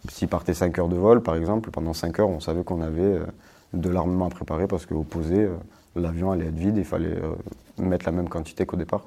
s'il 0.10 0.28
partait 0.28 0.54
5 0.54 0.78
heures 0.80 0.90
de 0.90 0.96
vol, 0.96 1.22
par 1.22 1.36
exemple, 1.36 1.72
pendant 1.72 1.94
5 1.94 2.20
heures, 2.20 2.30
on 2.30 2.40
savait 2.40 2.64
qu'on 2.64 2.82
avait 2.82 3.02
euh, 3.02 3.26
de 3.74 3.90
l'armement 3.90 4.28
à 4.28 4.30
préparer 4.30 4.68
parce 4.68 4.86
qu'au 4.86 5.04
posé, 5.04 5.44
euh, 5.44 5.56
l'avion 5.96 6.32
allait 6.32 6.48
être 6.48 6.56
vide, 6.56 6.78
il 6.78 6.86
fallait 6.86 7.16
euh, 7.16 7.36
mettre 7.78 8.06
la 8.06 8.12
même 8.12 8.30
quantité 8.30 8.66
qu'au 8.66 8.78
départ. 8.78 9.06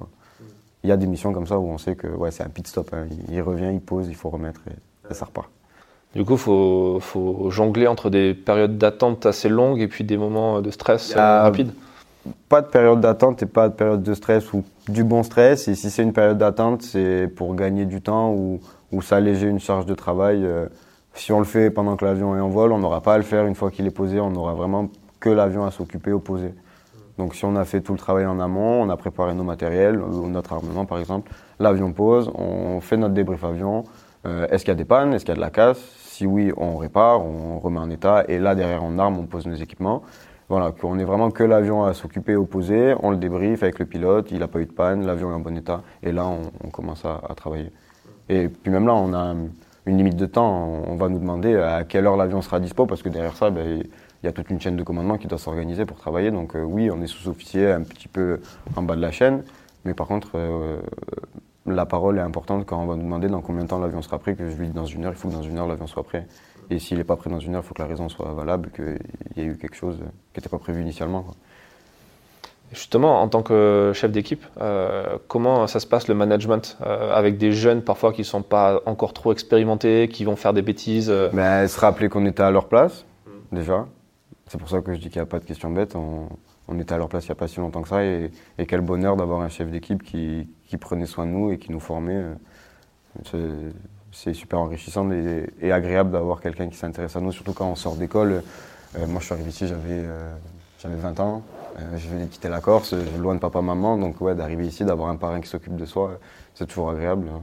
Il 0.85 0.89
y 0.89 0.93
a 0.93 0.97
des 0.97 1.07
missions 1.07 1.33
comme 1.33 1.47
ça 1.47 1.59
où 1.59 1.69
on 1.69 1.79
sait 1.79 1.97
que 1.97 2.07
ouais, 2.07 2.31
c'est 2.31 2.45
un 2.45 2.49
pit 2.49 2.67
stop. 2.67 2.91
Hein. 2.93 3.07
Il 3.31 3.43
revient, 3.43 3.71
il 3.73 3.81
pose, 3.81 4.09
il 4.09 4.15
faut 4.15 4.31
remettre 4.31 4.61
et, 4.69 5.15
ça 5.15 5.25
repart. 5.25 5.49
Du 6.15 6.25
coup, 6.25 6.35
il 6.35 7.01
faut, 7.01 7.51
jongler 7.51 7.87
entre 7.87 8.09
des 8.09 8.35
périodes 8.35 8.79
d'attente 8.79 9.27
assez 9.27 9.49
longues 9.49 9.81
et 9.81 9.89
puis 9.89 10.05
des 10.05 10.17
moments 10.17 10.63
de 10.63 10.71
stress 10.71 11.15
rapides 11.15 11.73
Pas 12.49 12.63
de 12.63 12.69
période 12.69 13.01
d'attente 13.01 13.43
et 13.43 13.47
pas 13.47 13.69
de 13.69 13.75
période 13.75 14.03
de 14.03 14.15
stress 14.15 14.53
ou 14.53 14.65
du 14.89 15.05
bon 15.05 15.23
stress. 15.23 15.69
Et 15.69 15.75
si 15.75 15.91
c'est 15.91 16.03
une 16.03 16.13
période 16.13 16.39
d'attente, 16.39 16.83
c'est 16.83 17.29
pour 17.29 17.55
gagner 17.55 17.85
du 17.85 18.01
temps 18.01 18.33
ou, 18.33 18.61
ou 18.93 19.03
s'alléger 19.03 19.47
une 19.49 19.61
charge 19.61 19.87
de 19.87 19.95
travail. 19.95 20.47
Si 21.17 21.33
on 21.33 21.39
le 21.39 21.47
fait 21.47 21.71
pendant 21.71 21.97
que 21.97 22.05
l'avion 22.05 22.37
est 22.37 22.41
en 22.41 22.51
vol, 22.51 22.73
on 22.73 22.79
n'aura 22.79 23.01
pas 23.01 23.15
à 23.15 23.17
le 23.17 23.25
faire 23.25 23.47
une 23.47 23.55
fois 23.55 23.71
qu'il 23.71 23.87
est 23.87 23.91
posé, 23.91 24.21
on 24.21 24.31
n'aura 24.31 24.53
vraiment 24.53 24.91
que 25.19 25.31
l'avion 25.31 25.65
à 25.65 25.71
s'occuper 25.71 26.13
au 26.13 26.21
posé. 26.21 26.53
Donc 27.17 27.35
si 27.35 27.47
on 27.47 27.57
a 27.57 27.65
fait 27.65 27.81
tout 27.81 27.93
le 27.93 27.99
travail 27.99 28.27
en 28.27 28.39
amont, 28.39 28.83
on 28.83 28.91
a 28.91 28.97
préparé 28.99 29.35
nos 29.35 29.43
matériels, 29.43 29.99
notre 29.99 30.53
armement 30.53 30.85
par 30.85 30.99
exemple, 30.99 31.33
l'avion 31.59 31.93
pose, 31.93 32.31
on 32.35 32.81
fait 32.83 32.99
notre 32.99 33.15
débrief 33.15 33.43
avion. 33.45 33.85
Euh, 34.27 34.47
est-ce 34.51 34.65
qu'il 34.65 34.73
y 34.73 34.73
a 34.73 34.77
des 34.77 34.85
pannes? 34.85 35.15
Est-ce 35.15 35.25
qu'il 35.25 35.33
y 35.33 35.33
a 35.33 35.37
de 35.37 35.41
la 35.41 35.51
casse? 35.51 35.79
Si 35.79 36.27
oui, 36.27 36.53
on 36.59 36.77
répare, 36.77 37.25
on 37.25 37.59
remet 37.61 37.79
en 37.79 37.89
état. 37.89 38.25
Et 38.29 38.39
là, 38.39 38.55
derrière 38.55 38.85
en 38.85 38.99
arme, 38.99 39.19
on 39.19 39.25
pose 39.25 39.47
nos 39.47 39.55
équipements. 39.55 40.03
Voilà, 40.51 40.71
qu'on 40.71 40.99
est 40.99 41.05
vraiment 41.05 41.31
que 41.31 41.43
l'avion 41.43 41.85
à 41.85 41.95
s'occuper 41.95 42.37
au 42.37 42.45
posé, 42.45 42.95
on 43.03 43.11
le 43.11 43.17
débrief 43.17 43.63
avec 43.63 43.79
le 43.79 43.87
pilote, 43.87 44.31
il 44.31 44.41
n'a 44.41 44.49
pas 44.49 44.61
eu 44.61 44.67
de 44.67 44.73
panne, 44.73 45.07
l'avion 45.07 45.31
est 45.31 45.35
en 45.35 45.41
bon 45.41 45.57
état. 45.57 45.83
Et 46.03 46.13
là, 46.13 46.27
on, 46.27 46.69
commence 46.69 47.05
à 47.05 47.35
travailler. 47.35 47.73
Et 48.29 48.49
puis 48.49 48.71
même 48.71 48.87
là, 48.87 48.95
on 48.95 49.13
a 49.15 49.35
une 49.87 49.97
limite 49.97 50.17
de 50.17 50.27
temps. 50.27 50.83
On 50.87 50.97
va 50.97 51.09
nous 51.09 51.19
demander 51.19 51.57
à 51.57 51.85
quelle 51.85 52.07
heure 52.07 52.17
l'avion 52.17 52.43
sera 52.43 52.61
dispo 52.61 52.87
parce 52.87 53.03
que 53.03 53.09
derrière 53.09 53.37
ça, 53.37 53.51
ben, 53.51 53.83
il 54.23 54.27
y 54.27 54.29
a 54.29 54.33
toute 54.33 54.51
une 54.51 54.61
chaîne 54.61 54.77
de 54.77 54.83
commandement 54.83 55.19
qui 55.19 55.29
doit 55.29 55.39
s'organiser 55.39 55.87
pour 55.87 55.97
travailler. 55.97 56.31
Donc 56.31 56.57
euh, 56.57 56.63
oui, 56.63 56.91
on 56.91 57.01
est 57.03 57.07
sous-officier 57.07 57.71
un 57.71 57.83
petit 57.83 58.09
peu 58.09 58.41
en 58.75 58.83
bas 58.83 58.97
de 58.97 59.01
la 59.01 59.13
chaîne, 59.13 59.45
mais 59.85 59.95
par 59.95 60.09
contre, 60.09 60.33
euh, 60.35 60.81
la 61.67 61.87
parole 61.87 62.19
est 62.19 62.23
importante 62.23 62.67
quand 62.67 62.83
on 62.83 62.87
va 62.87 62.97
nous 62.97 63.03
demander 63.03 63.29
dans 63.29 63.41
combien 63.41 63.63
de 63.63 63.69
temps 63.69 63.79
l'avion 63.79 64.03
sera 64.03 64.19
prêt, 64.19 64.35
que 64.35 64.49
je 64.51 64.57
lui 64.57 64.69
dis 64.69 64.73
dans 64.75 64.87
une 64.87 65.05
heure, 65.05 65.13
il 65.13 65.19
faut 65.19 65.29
que 65.29 65.35
dans 65.35 65.43
une 65.43 65.59
heure 65.59 65.67
l'avion 65.67 65.87
soit 65.87 66.03
prêt. 66.03 66.27
Et 66.71 66.79
s'il 66.79 66.99
n'est 66.99 67.05
pas 67.05 67.17
prêt 67.17 67.31
dans 67.31 67.39
une 67.39 67.55
heure, 67.55 67.63
il 67.65 67.67
faut 67.67 67.75
que 67.75 67.83
la 67.83 67.89
raison 67.89 68.09
soit 68.09 68.33
valable, 68.33 68.71
qu'il 68.75 68.99
y 69.37 69.41
ait 69.41 69.45
eu 69.45 69.57
quelque 69.57 69.77
chose 69.77 69.99
qui 70.33 70.39
n'était 70.41 70.49
pas 70.49 70.59
prévu 70.59 70.83
initialement. 70.83 71.25
Justement, 72.73 73.23
en 73.23 73.29
tant 73.29 73.43
que 73.43 73.93
chef 73.95 74.11
d'équipe, 74.11 74.45
euh, 74.61 75.19
comment 75.29 75.67
ça 75.69 75.79
se 75.79 75.87
passe 75.87 76.09
le 76.09 76.15
management 76.15 76.77
euh, 76.85 77.15
avec 77.15 77.39
des 77.39 77.53
jeunes 77.53 77.81
parfois 77.83 78.13
qui 78.13 78.23
ne 78.23 78.27
sont 78.27 78.43
pas 78.43 78.81
encore 78.87 79.13
trop 79.13 79.33
expérimentés, 79.33 80.09
qui 80.09 80.25
vont 80.25 80.35
faire 80.35 80.53
des 80.53 80.63
bêtises 80.63 81.09
euh 81.09 81.29
ben, 81.33 81.69
Se 81.69 81.79
rappeler 81.79 82.09
qu'on 82.09 82.27
était 82.27 82.43
à 82.43 82.51
leur 82.51 82.67
place, 82.67 83.05
déjà. 83.53 83.87
C'est 84.49 84.59
pour 84.59 84.69
ça 84.69 84.81
que 84.81 84.93
je 84.95 84.99
dis 84.99 85.11
qu'il 85.11 85.21
n'y 85.21 85.23
a 85.23 85.27
pas 85.27 85.39
de 85.39 85.45
question 85.45 85.71
bête. 85.71 85.95
On, 85.97 86.29
était 86.81 86.93
à 86.93 86.99
leur 86.99 87.09
place 87.09 87.25
il 87.25 87.29
n'y 87.29 87.33
a 87.33 87.37
pas 87.37 87.47
si 87.47 87.61
longtemps 87.61 87.83
que 87.83 87.89
ça. 87.89 88.05
Et, 88.05 88.31
quel 88.67 88.81
bonheur 88.81 89.17
d'avoir 89.17 89.41
un 89.41 89.49
chef 89.49 89.71
d'équipe 89.71 90.03
qui, 90.03 90.49
prenait 90.81 91.07
soin 91.07 91.27
de 91.27 91.31
nous 91.31 91.53
et 91.53 91.59
qui 91.59 91.71
nous 91.71 91.81
formait. 91.81 92.23
C'est 94.13 94.35
super 94.35 94.59
enrichissant 94.59 95.11
et, 95.13 95.47
et 95.61 95.73
agréable 95.73 96.11
d'avoir 96.11 96.41
quelqu'un 96.41 96.69
qui 96.69 96.77
s'intéresse 96.77 97.15
à 97.15 97.21
nous, 97.21 97.33
surtout 97.33 97.53
quand 97.53 97.69
on 97.69 97.77
sort 97.77 97.95
d'école. 97.95 98.43
moi, 99.07 99.21
je 99.21 99.25
suis 99.25 99.35
arrivé 99.35 99.51
ici, 99.51 99.67
j'avais 99.67 100.97
20 100.97 101.21
ans. 101.21 101.43
Je 101.97 102.09
vais 102.09 102.27
quitter 102.27 102.49
la 102.49 102.61
Corse, 102.61 102.95
loin 103.19 103.35
de 103.35 103.41
papa-maman, 103.41 103.99
donc 103.99 104.21
ouais, 104.21 104.35
d'arriver 104.35 104.67
ici, 104.67 104.85
d'avoir 104.85 105.11
un 105.11 105.17
parrain 105.17 105.41
qui 105.41 105.49
s'occupe 105.49 105.77
de 105.77 105.87
soi, 105.87 106.19
c'est 106.55 106.67
toujours 106.67 106.91
agréable. 106.91 107.29
Hein. 107.33 107.43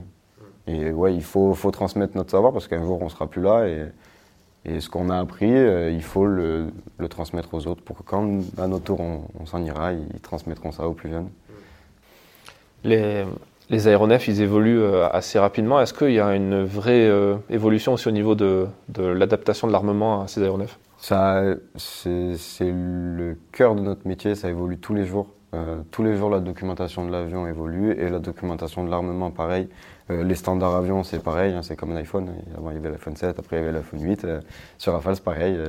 Et 0.67 0.91
ouais, 0.91 1.13
il 1.13 1.23
faut, 1.23 1.53
faut 1.53 1.71
transmettre 1.71 2.15
notre 2.15 2.31
savoir 2.31 2.53
parce 2.53 2.67
qu'un 2.67 2.83
jour 2.83 3.01
on 3.01 3.09
sera 3.09 3.27
plus 3.27 3.41
là 3.41 3.67
et, 3.67 4.79
ce 4.79 4.87
qu'on 4.87 5.09
a 5.09 5.19
appris, 5.19 5.51
il 5.51 6.01
faut 6.01 6.25
le, 6.25 6.71
transmettre 7.09 7.53
aux 7.53 7.67
autres 7.67 7.83
pour 7.83 7.97
que 7.97 8.03
quand 8.03 8.39
à 8.57 8.67
notre 8.67 8.85
tour 8.85 9.01
on, 9.01 9.45
s'en 9.45 9.61
ira, 9.61 9.91
ils 9.91 10.21
transmettront 10.21 10.71
ça 10.71 10.87
aux 10.87 10.93
plus 10.93 11.09
jeunes. 11.09 11.27
Les, 12.83 13.87
aéronefs, 13.87 14.27
ils 14.27 14.41
évoluent 14.41 14.81
euh, 14.81 15.07
assez 15.09 15.39
rapidement. 15.39 15.79
Est-ce 15.79 15.93
qu'il 15.93 16.11
y 16.11 16.19
a 16.19 16.35
une 16.35 16.63
vraie 16.63 17.07
euh, 17.07 17.35
évolution 17.49 17.93
aussi 17.93 18.07
au 18.07 18.11
niveau 18.11 18.35
de, 18.35 18.67
l'adaptation 18.97 19.67
de 19.67 19.71
l'armement 19.71 20.21
à 20.21 20.27
ces 20.27 20.43
aéronefs? 20.43 20.77
Ça, 21.03 21.43
c'est 21.75 22.71
le 22.71 23.35
cœur 23.51 23.75
de 23.75 23.81
notre 23.81 24.07
métier, 24.07 24.35
ça 24.35 24.47
évolue 24.47 24.77
tous 24.77 24.93
les 24.93 25.03
jours. 25.05 25.27
Euh, 25.53 25.81
tous 25.91 26.01
les 26.01 26.15
jours, 26.15 26.29
la 26.29 26.39
documentation 26.39 27.05
de 27.05 27.11
l'avion 27.11 27.45
évolue 27.45 27.91
et 27.91 28.07
la 28.07 28.19
documentation 28.19 28.85
de 28.85 28.89
l'armement, 28.89 29.29
pareil. 29.29 29.67
les 30.07 30.35
standards 30.35 30.73
avions, 30.73 31.03
c'est 31.03 31.21
pareil, 31.21 31.55
hein, 31.55 31.61
c'est 31.61 31.75
comme 31.75 31.93
l'iPhone. 31.93 32.29
Avant, 32.57 32.71
il 32.71 32.75
y 32.75 32.77
avait 32.77 32.89
l'iPhone 32.89 33.17
7, 33.17 33.37
après, 33.37 33.57
il 33.57 33.59
y 33.59 33.63
avait 33.63 33.73
l'iPhone 33.73 34.01
8. 34.01 34.25
sur 34.77 34.93
Rafale, 34.93 35.17
c'est 35.17 35.23
pareil, 35.25 35.59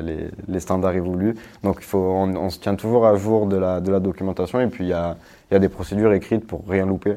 les, 0.46 0.60
standards 0.60 0.94
évoluent. 0.94 1.34
Donc, 1.64 1.78
il 1.80 1.84
faut, 1.84 1.98
on, 1.98 2.48
se 2.48 2.60
tient 2.60 2.76
toujours 2.76 3.04
à 3.04 3.16
jour 3.16 3.48
de 3.48 3.56
la, 3.56 3.80
documentation 3.80 4.60
et 4.60 4.68
puis 4.68 4.84
il 4.84 4.90
y 4.90 4.92
a, 4.92 5.16
des 5.50 5.68
procédures 5.68 6.12
écrites 6.12 6.46
pour 6.46 6.62
rien 6.68 6.86
louper. 6.86 7.16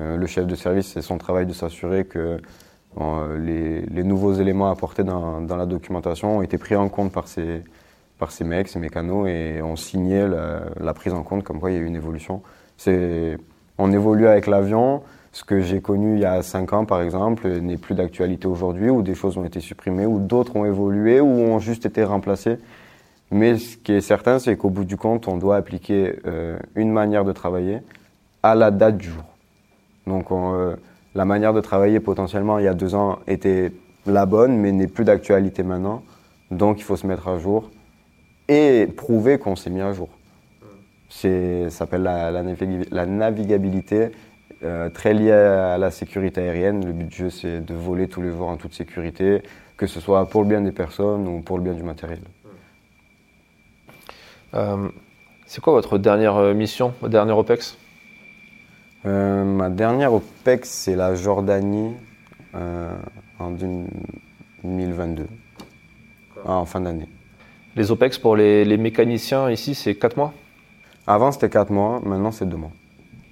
Euh, 0.00 0.16
le 0.16 0.26
chef 0.26 0.46
de 0.46 0.54
service, 0.54 0.86
c'est 0.94 1.02
son 1.02 1.18
travail 1.18 1.44
de 1.44 1.52
s'assurer 1.52 2.06
que 2.06 2.40
les, 3.38 3.82
les, 3.82 4.02
nouveaux 4.02 4.34
éléments 4.34 4.70
apportés 4.70 5.04
dans, 5.04 5.40
la 5.40 5.66
documentation 5.66 6.38
ont 6.38 6.42
été 6.42 6.58
pris 6.58 6.76
en 6.76 6.88
compte 6.88 7.12
par 7.12 7.28
ces, 7.28 7.62
par 8.18 8.30
ces 8.30 8.44
mecs, 8.44 8.68
ces 8.68 8.78
mécanos, 8.78 9.28
et 9.28 9.62
ont 9.62 9.76
signé 9.76 10.26
la, 10.80 10.94
prise 10.94 11.12
en 11.12 11.22
compte 11.22 11.44
comme 11.44 11.60
quoi 11.60 11.70
il 11.70 11.74
y 11.74 11.78
a 11.78 11.80
eu 11.80 11.86
une 11.86 11.96
évolution. 11.96 12.42
On 13.78 13.92
évolue 13.92 14.26
avec 14.26 14.46
l'avion. 14.46 15.02
Ce 15.30 15.44
que 15.44 15.60
j'ai 15.60 15.80
connu 15.80 16.14
il 16.14 16.20
y 16.20 16.24
a 16.24 16.42
5 16.42 16.72
ans, 16.72 16.84
par 16.84 17.00
exemple, 17.00 17.48
n'est 17.48 17.76
plus 17.76 17.94
d'actualité 17.94 18.48
aujourd'hui, 18.48 18.90
où 18.90 19.02
des 19.02 19.14
choses 19.14 19.36
ont 19.36 19.44
été 19.44 19.60
supprimées, 19.60 20.06
ou 20.06 20.18
d'autres 20.18 20.56
ont 20.56 20.64
évolué, 20.64 21.20
ou 21.20 21.28
ont 21.28 21.58
juste 21.58 21.86
été 21.86 22.02
remplacées. 22.02 22.58
Mais 23.30 23.58
ce 23.58 23.76
qui 23.76 23.92
est 23.92 24.00
certain, 24.00 24.38
c'est 24.38 24.56
qu'au 24.56 24.70
bout 24.70 24.84
du 24.84 24.96
compte, 24.96 25.28
on 25.28 25.36
doit 25.36 25.56
appliquer 25.56 26.18
euh, 26.26 26.58
une 26.74 26.90
manière 26.90 27.24
de 27.24 27.32
travailler 27.32 27.80
à 28.42 28.54
la 28.54 28.70
date 28.70 28.96
du 28.96 29.10
jour. 29.10 29.24
Donc 30.06 30.32
euh, 30.32 30.76
la 31.14 31.24
manière 31.24 31.52
de 31.52 31.60
travailler 31.60 32.00
potentiellement 32.00 32.58
il 32.58 32.64
y 32.64 32.68
a 32.68 32.74
deux 32.74 32.94
ans 32.94 33.18
était 33.26 33.72
la 34.06 34.26
bonne, 34.26 34.56
mais 34.56 34.72
n'est 34.72 34.86
plus 34.86 35.04
d'actualité 35.04 35.62
maintenant. 35.62 36.02
Donc 36.50 36.78
il 36.80 36.82
faut 36.82 36.96
se 36.96 37.06
mettre 37.06 37.28
à 37.28 37.38
jour 37.38 37.70
et 38.48 38.86
prouver 38.96 39.38
qu'on 39.38 39.56
s'est 39.56 39.70
mis 39.70 39.80
à 39.80 39.92
jour. 39.92 40.08
Ça 41.10 41.70
s'appelle 41.70 42.02
la, 42.02 42.30
la, 42.30 43.06
navigabilité, 43.06 44.10
euh, 44.62 44.90
très 44.90 45.14
liée 45.14 45.32
à 45.32 45.78
la 45.78 45.90
sécurité 45.90 46.42
aérienne. 46.42 46.84
Le 46.84 46.92
but 46.92 47.08
du 47.08 47.16
jeu, 47.16 47.30
c'est 47.30 47.64
de 47.64 47.74
voler 47.74 48.08
tous 48.08 48.22
les 48.22 48.30
jours 48.30 48.48
en 48.48 48.56
toute 48.56 48.74
sécurité, 48.74 49.42
que 49.76 49.86
ce 49.86 50.00
soit 50.00 50.28
pour 50.28 50.42
le 50.42 50.48
bien 50.48 50.60
des 50.60 50.72
personnes 50.72 51.26
ou 51.26 51.40
pour 51.40 51.56
le 51.56 51.64
bien 51.64 51.72
du 51.72 51.82
matériel. 51.82 52.20
Euh, 54.54 54.88
c'est 55.46 55.62
quoi 55.62 55.72
votre 55.72 55.98
dernière 55.98 56.54
mission, 56.54 56.92
votre 57.00 57.12
dernier 57.12 57.32
OPEX? 57.32 57.76
Euh, 59.06 59.44
ma 59.44 59.70
dernière 59.70 60.12
OPEX, 60.12 60.68
c'est 60.68 60.96
la 60.96 61.14
Jordanie 61.14 61.92
euh, 62.54 62.90
en 63.38 63.50
2022, 63.50 65.26
en 66.44 66.64
fin 66.64 66.80
d'année. 66.80 67.08
Les 67.76 67.92
OPEX 67.92 68.18
pour 68.18 68.34
les, 68.36 68.76
mécaniciens 68.76 69.50
ici, 69.50 69.74
c'est 69.74 69.94
4 69.94 70.16
mois? 70.16 70.34
Avant, 71.06 71.30
c'était 71.30 71.48
4 71.48 71.70
mois, 71.70 72.00
maintenant, 72.04 72.32
c'est 72.32 72.48
2 72.48 72.56
mois. 72.56 72.72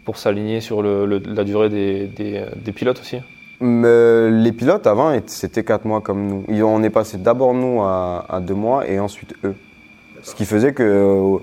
Pour 0.05 0.19
s'aligner 0.19 0.61
sur 0.61 0.83
la 0.83 1.45
durée 1.45 1.69
des, 1.69 2.73
pilotes 2.73 3.01
aussi? 3.01 3.19
Les 3.61 4.53
pilotes, 4.53 4.87
avant, 4.87 5.19
c'était 5.27 5.65
4 5.65 5.85
mois 5.85 6.01
comme 6.01 6.29
nous. 6.29 6.65
On 6.65 6.83
est 6.85 6.91
passé 6.91 7.19
d'abord 7.19 7.55
nous 7.55 7.83
à, 7.83 8.25
à 8.29 8.41
2 8.41 8.55
mois 8.55 8.89
et 8.89 9.01
ensuite 9.01 9.35
eux. 9.43 9.57
Ce 10.23 10.35
qui 10.37 10.45
faisait 10.45 10.73
que 10.73 11.41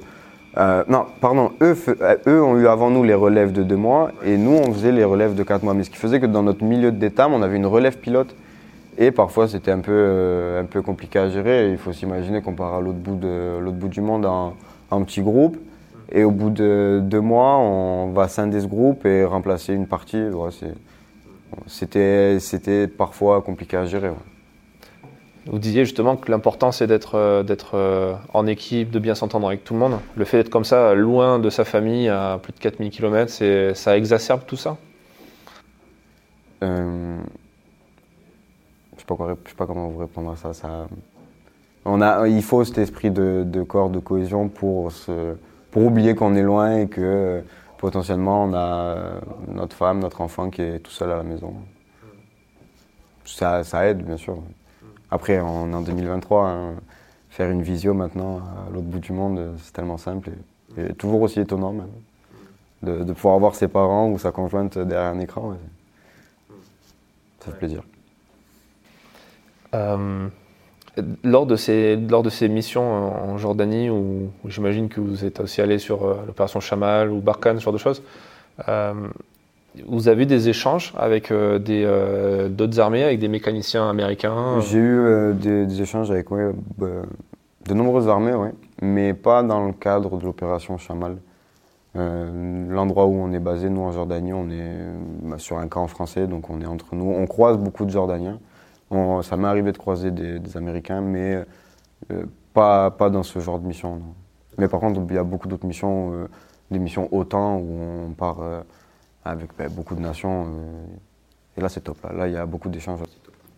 euh, 0.57 0.83
non, 0.87 1.05
pardon, 1.19 1.51
eux, 1.61 1.75
euh, 2.01 2.15
eux, 2.27 2.43
ont 2.43 2.57
eu 2.57 2.67
avant 2.67 2.91
nous 2.91 3.03
les 3.03 3.15
relèves 3.15 3.51
de 3.51 3.63
deux 3.63 3.75
mois 3.75 4.11
et 4.23 4.37
nous, 4.37 4.51
on 4.51 4.71
faisait 4.73 4.91
les 4.91 5.03
relèves 5.03 5.33
de 5.33 5.43
quatre 5.43 5.63
mois. 5.63 5.73
Mais 5.73 5.83
ce 5.83 5.89
qui 5.89 5.97
faisait 5.97 6.19
que 6.19 6.27
dans 6.27 6.43
notre 6.43 6.63
milieu 6.63 6.91
de 6.91 6.97
détam, 6.97 7.33
on 7.33 7.41
avait 7.41 7.57
une 7.57 7.65
relève 7.65 7.97
pilote 7.97 8.35
et 8.97 9.09
parfois 9.09 9.47
c'était 9.47 9.71
un 9.71 9.79
peu, 9.79 9.91
euh, 9.91 10.61
un 10.61 10.65
peu 10.65 10.81
compliqué 10.81 11.17
à 11.17 11.29
gérer. 11.29 11.71
Il 11.71 11.77
faut 11.77 11.91
s'imaginer 11.91 12.41
qu'on 12.41 12.53
part 12.53 12.75
à 12.75 12.81
l'autre 12.81 12.99
bout, 12.99 13.19
bout 13.71 13.87
du 13.87 14.01
monde 14.01 14.25
en, 14.25 14.53
en 14.91 15.03
petit 15.03 15.21
groupe 15.21 15.57
et 16.11 16.23
au 16.23 16.31
bout 16.31 16.51
de 16.51 16.99
deux 17.01 17.21
mois, 17.21 17.57
on 17.57 18.11
va 18.11 18.27
scinder 18.27 18.61
ce 18.61 18.67
groupe 18.67 19.05
et 19.07 19.25
remplacer 19.25 19.73
une 19.73 19.87
partie. 19.87 20.21
c'était, 21.65 22.37
c'était 22.39 22.87
parfois 22.87 23.41
compliqué 23.41 23.77
à 23.77 23.85
gérer. 23.85 24.11
Vous 25.45 25.59
disiez 25.59 25.83
justement 25.83 26.15
que 26.15 26.31
l'important 26.31 26.71
c'est 26.71 26.87
d'être 26.87 27.15
euh, 27.15 27.43
d'être 27.43 27.71
euh, 27.75 28.15
en 28.33 28.47
équipe, 28.47 28.91
de 28.91 28.99
bien 28.99 29.13
s'entendre 29.13 29.47
avec 29.47 29.63
tout 29.63 29.73
le 29.73 29.79
monde. 29.79 29.99
Le 30.15 30.23
fait 30.23 30.37
d'être 30.37 30.49
comme 30.49 30.63
ça, 30.63 30.93
loin 30.93 31.37
de 31.39 31.49
sa 31.49 31.65
famille, 31.65 32.07
à 32.07 32.39
plus 32.41 32.53
de 32.53 32.59
4000 32.59 32.89
km, 32.91 33.73
ça 33.75 33.97
exacerbe 33.97 34.43
tout 34.47 34.55
ça? 34.55 34.77
Euh, 36.63 37.17
Je 38.91 39.03
ne 39.13 39.35
sais, 39.45 39.55
pas 39.57 39.65
comment 39.65 39.89
vous 39.89 39.99
répondre 39.99 40.31
à 40.31 40.53
ça. 40.53 40.87
on 41.83 42.01
a, 42.01 42.25
il 42.29 42.41
faut 42.41 42.63
cet 42.63 42.77
esprit 42.77 43.11
de, 43.11 43.63
corps, 43.63 43.89
de 43.89 43.99
cohésion 43.99 44.47
pour, 44.47 44.93
pour 45.71 45.83
oublier 45.83 46.15
qu'on 46.15 46.35
est 46.35 46.41
loin 46.41 46.77
et 46.77 46.87
que 46.87 47.43
potentiellement 47.77 48.45
on 48.45 48.53
a 48.53 48.95
notre 49.49 49.75
femme, 49.75 49.99
notre 49.99 50.21
enfant 50.21 50.49
qui 50.49 50.61
est 50.61 50.79
tout 50.79 50.91
seul 50.91 51.11
à 51.11 51.17
la 51.17 51.23
maison. 51.23 51.53
Ça 53.25 53.61
aide 53.85 54.05
bien 54.05 54.17
sûr. 54.17 54.37
Après, 55.11 55.39
on 55.39 55.71
est 55.71 55.75
en 55.75 55.81
2023, 55.81 56.47
hein, 56.47 56.73
faire 57.29 57.49
une 57.49 57.61
visio 57.61 57.93
maintenant 57.93 58.37
à 58.37 58.69
l'autre 58.71 58.87
bout 58.87 58.99
du 58.99 59.11
monde, 59.11 59.53
c'est 59.59 59.73
tellement 59.73 59.97
simple 59.97 60.31
et, 60.77 60.93
toujours 60.93 61.21
aussi 61.21 61.39
étonnant 61.39 61.73
même. 61.73 61.87
De, 62.81 63.13
pouvoir 63.13 63.39
voir 63.39 63.55
ses 63.55 63.67
parents 63.67 64.09
ou 64.09 64.17
sa 64.17 64.31
conjointe 64.31 64.77
derrière 64.77 65.13
un 65.13 65.19
écran, 65.19 65.55
ça 67.39 67.51
fait 67.51 67.57
plaisir. 67.57 67.83
Euh, 69.73 70.27
lors, 71.23 71.45
de 71.45 71.55
ces, 71.55 71.95
lors 71.95 72.23
de 72.23 72.29
ces 72.29 72.49
missions 72.49 72.83
en 72.83 73.37
Jordanie, 73.37 73.89
où, 73.89 74.31
j'imagine 74.45 74.89
que 74.89 74.99
vous 74.99 75.25
êtes 75.25 75.39
aussi 75.39 75.61
allé 75.61 75.79
sur 75.79 76.05
euh, 76.05 76.23
l'opération 76.27 76.59
Chamal 76.59 77.09
ou 77.09 77.19
Barkhane, 77.19 77.59
ce 77.59 77.63
genre 77.63 77.73
de 77.73 77.79
choses, 77.79 78.03
euh, 78.67 78.93
vous 79.87 80.07
avez 80.07 80.25
des 80.25 80.49
échanges 80.49 80.93
avec 80.97 81.31
euh, 81.31 81.59
euh, 81.69 82.49
d'autres 82.49 82.79
armées, 82.79 83.03
avec 83.03 83.19
des 83.19 83.27
mécaniciens 83.27 83.89
américains? 83.89 84.59
J'ai 84.61 84.77
eu 84.77 84.99
euh, 84.99 85.33
des, 85.33 85.81
échanges 85.81 86.11
avec 86.11 86.27
bah, 86.29 86.87
de 87.67 87.73
nombreuses 87.73 88.07
armées, 88.07 88.33
oui, 88.33 88.49
mais 88.81 89.13
pas 89.13 89.41
dans 89.41 89.65
le 89.65 89.73
cadre 89.73 90.17
de 90.17 90.25
l'opération 90.25 90.77
Chamal. 90.77 91.17
L'endroit 91.95 93.05
où 93.05 93.13
on 93.13 93.31
est 93.33 93.39
basé, 93.39 93.69
nous 93.69 93.81
en 93.81 93.91
Jordanie, 93.91 94.33
on 94.33 94.49
est 94.49 94.77
bah, 95.23 95.37
sur 95.37 95.57
un 95.57 95.67
camp 95.67 95.85
français, 95.87 96.25
donc 96.27 96.49
on 96.49 96.59
est 96.61 96.65
entre 96.65 96.95
nous. 96.95 97.05
On 97.05 97.27
croise 97.27 97.57
beaucoup 97.57 97.85
de 97.85 97.91
Jordaniens. 97.91 98.39
ça 99.21 99.37
m'est 99.37 99.47
arrivé 99.47 99.71
de 99.71 99.77
croiser 99.77 100.09
des, 100.11 100.57
Américains, 100.57 101.01
mais 101.01 101.43
pas, 102.53 102.89
pas 102.91 103.09
dans 103.09 103.23
ce 103.23 103.39
genre 103.39 103.59
de 103.59 103.67
mission. 103.67 104.01
Mais 104.57 104.67
par 104.67 104.79
contre, 104.79 105.01
il 105.07 105.15
y 105.15 105.19
a 105.19 105.23
beaucoup 105.23 105.47
d'autres 105.47 105.67
missions, 105.67 106.27
des 106.71 106.79
missions 106.79 107.09
OTAN 107.11 107.57
où 107.57 108.07
on 108.07 108.13
part 108.13 108.39
avec 109.25 109.49
ben, 109.57 109.69
beaucoup 109.69 109.95
de 109.95 110.01
nations. 110.01 110.45
Euh, 110.45 111.57
et 111.57 111.61
là, 111.61 111.69
c'est 111.69 111.81
top. 111.81 111.97
Là, 112.15 112.27
il 112.27 112.33
y 112.33 112.37
a 112.37 112.45
beaucoup 112.45 112.69
d'échanges. 112.69 112.99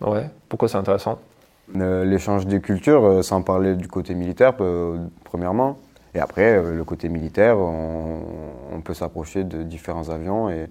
Ouais. 0.02 0.30
Pourquoi 0.50 0.68
c'est 0.68 0.78
intéressant? 0.78 1.20
Euh, 1.78 2.06
L'échange 2.06 2.46
des 2.46 2.62
cultures, 2.62 3.06
euh, 3.06 3.22
sans 3.22 3.42
parler 3.42 3.76
du 3.76 3.88
côté 3.88 4.14
militaire, 4.14 4.54
premièrement. 5.24 5.78
Et 6.14 6.20
après, 6.20 6.62
le 6.62 6.84
côté 6.86 7.10
militaire, 7.10 7.58
on, 7.58 8.80
peut 8.84 8.94
s'approcher 8.94 9.44
de 9.44 9.64
différents 9.64 10.10
avions. 10.10 10.50
Et, 10.50 10.70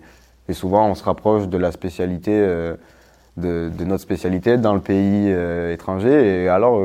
souvent, 0.53 0.89
on 0.89 0.95
se 0.95 1.05
rapproche 1.05 1.49
de 1.49 1.59
la 1.59 1.71
spécialité, 1.71 2.33
de, 3.37 3.71
notre 3.85 4.03
spécialité 4.03 4.57
dans 4.57 4.73
le 4.73 4.81
pays 4.81 5.29
étranger. 5.71 6.45
Et 6.45 6.49
alors, 6.49 6.81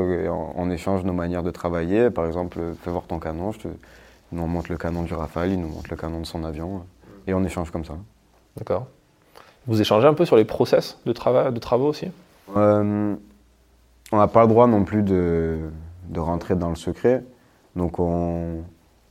on, 0.56 0.70
échange 0.70 1.04
nos 1.04 1.14
manières 1.14 1.42
de 1.42 1.50
travailler. 1.50 2.10
Par 2.10 2.26
exemple, 2.26 2.58
fais 2.82 2.90
voir 2.90 3.04
ton 3.04 3.18
canon. 3.18 3.52
Je 3.52 3.60
te, 3.60 3.68
nous, 4.32 4.42
on 4.42 4.46
monte 4.46 4.68
le 4.68 4.76
canon 4.76 5.04
du 5.04 5.14
Rafale, 5.14 5.52
il 5.52 5.60
nous 5.60 5.68
montre 5.68 5.88
le 5.88 5.96
canon 5.96 6.20
de 6.20 6.26
son 6.26 6.44
avion 6.44 6.82
et 7.26 7.34
on 7.34 7.44
échange 7.44 7.70
comme 7.70 7.84
ça. 7.84 7.94
D'accord. 8.56 8.86
Vous 9.66 9.80
échangez 9.80 10.06
un 10.06 10.14
peu 10.14 10.24
sur 10.24 10.36
les 10.36 10.44
process 10.44 10.98
de, 11.06 11.12
travail, 11.12 11.52
de 11.52 11.58
travaux 11.58 11.88
aussi? 11.88 12.08
Euh, 12.56 13.14
On 14.12 14.16
n'a 14.16 14.28
pas 14.28 14.42
le 14.42 14.48
droit 14.48 14.66
non 14.66 14.84
plus 14.84 15.02
de, 15.02 15.58
de, 16.08 16.20
rentrer 16.20 16.56
dans 16.56 16.70
le 16.70 16.76
secret. 16.76 17.22
Donc 17.76 17.98
on, 17.98 18.64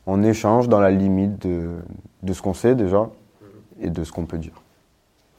on 0.06 0.24
échange 0.24 0.68
dans 0.68 0.80
la 0.80 0.92
limite 0.92 1.46
de, 1.48 1.78
de 2.24 2.34
ce 2.34 2.42
qu'on 2.42 2.54
sait 2.54 2.76
déjà 2.76 3.10
et 3.80 3.90
de 3.90 4.04
ce 4.04 4.12
qu'on 4.12 4.26
peut 4.26 4.38
dire. 4.38 4.62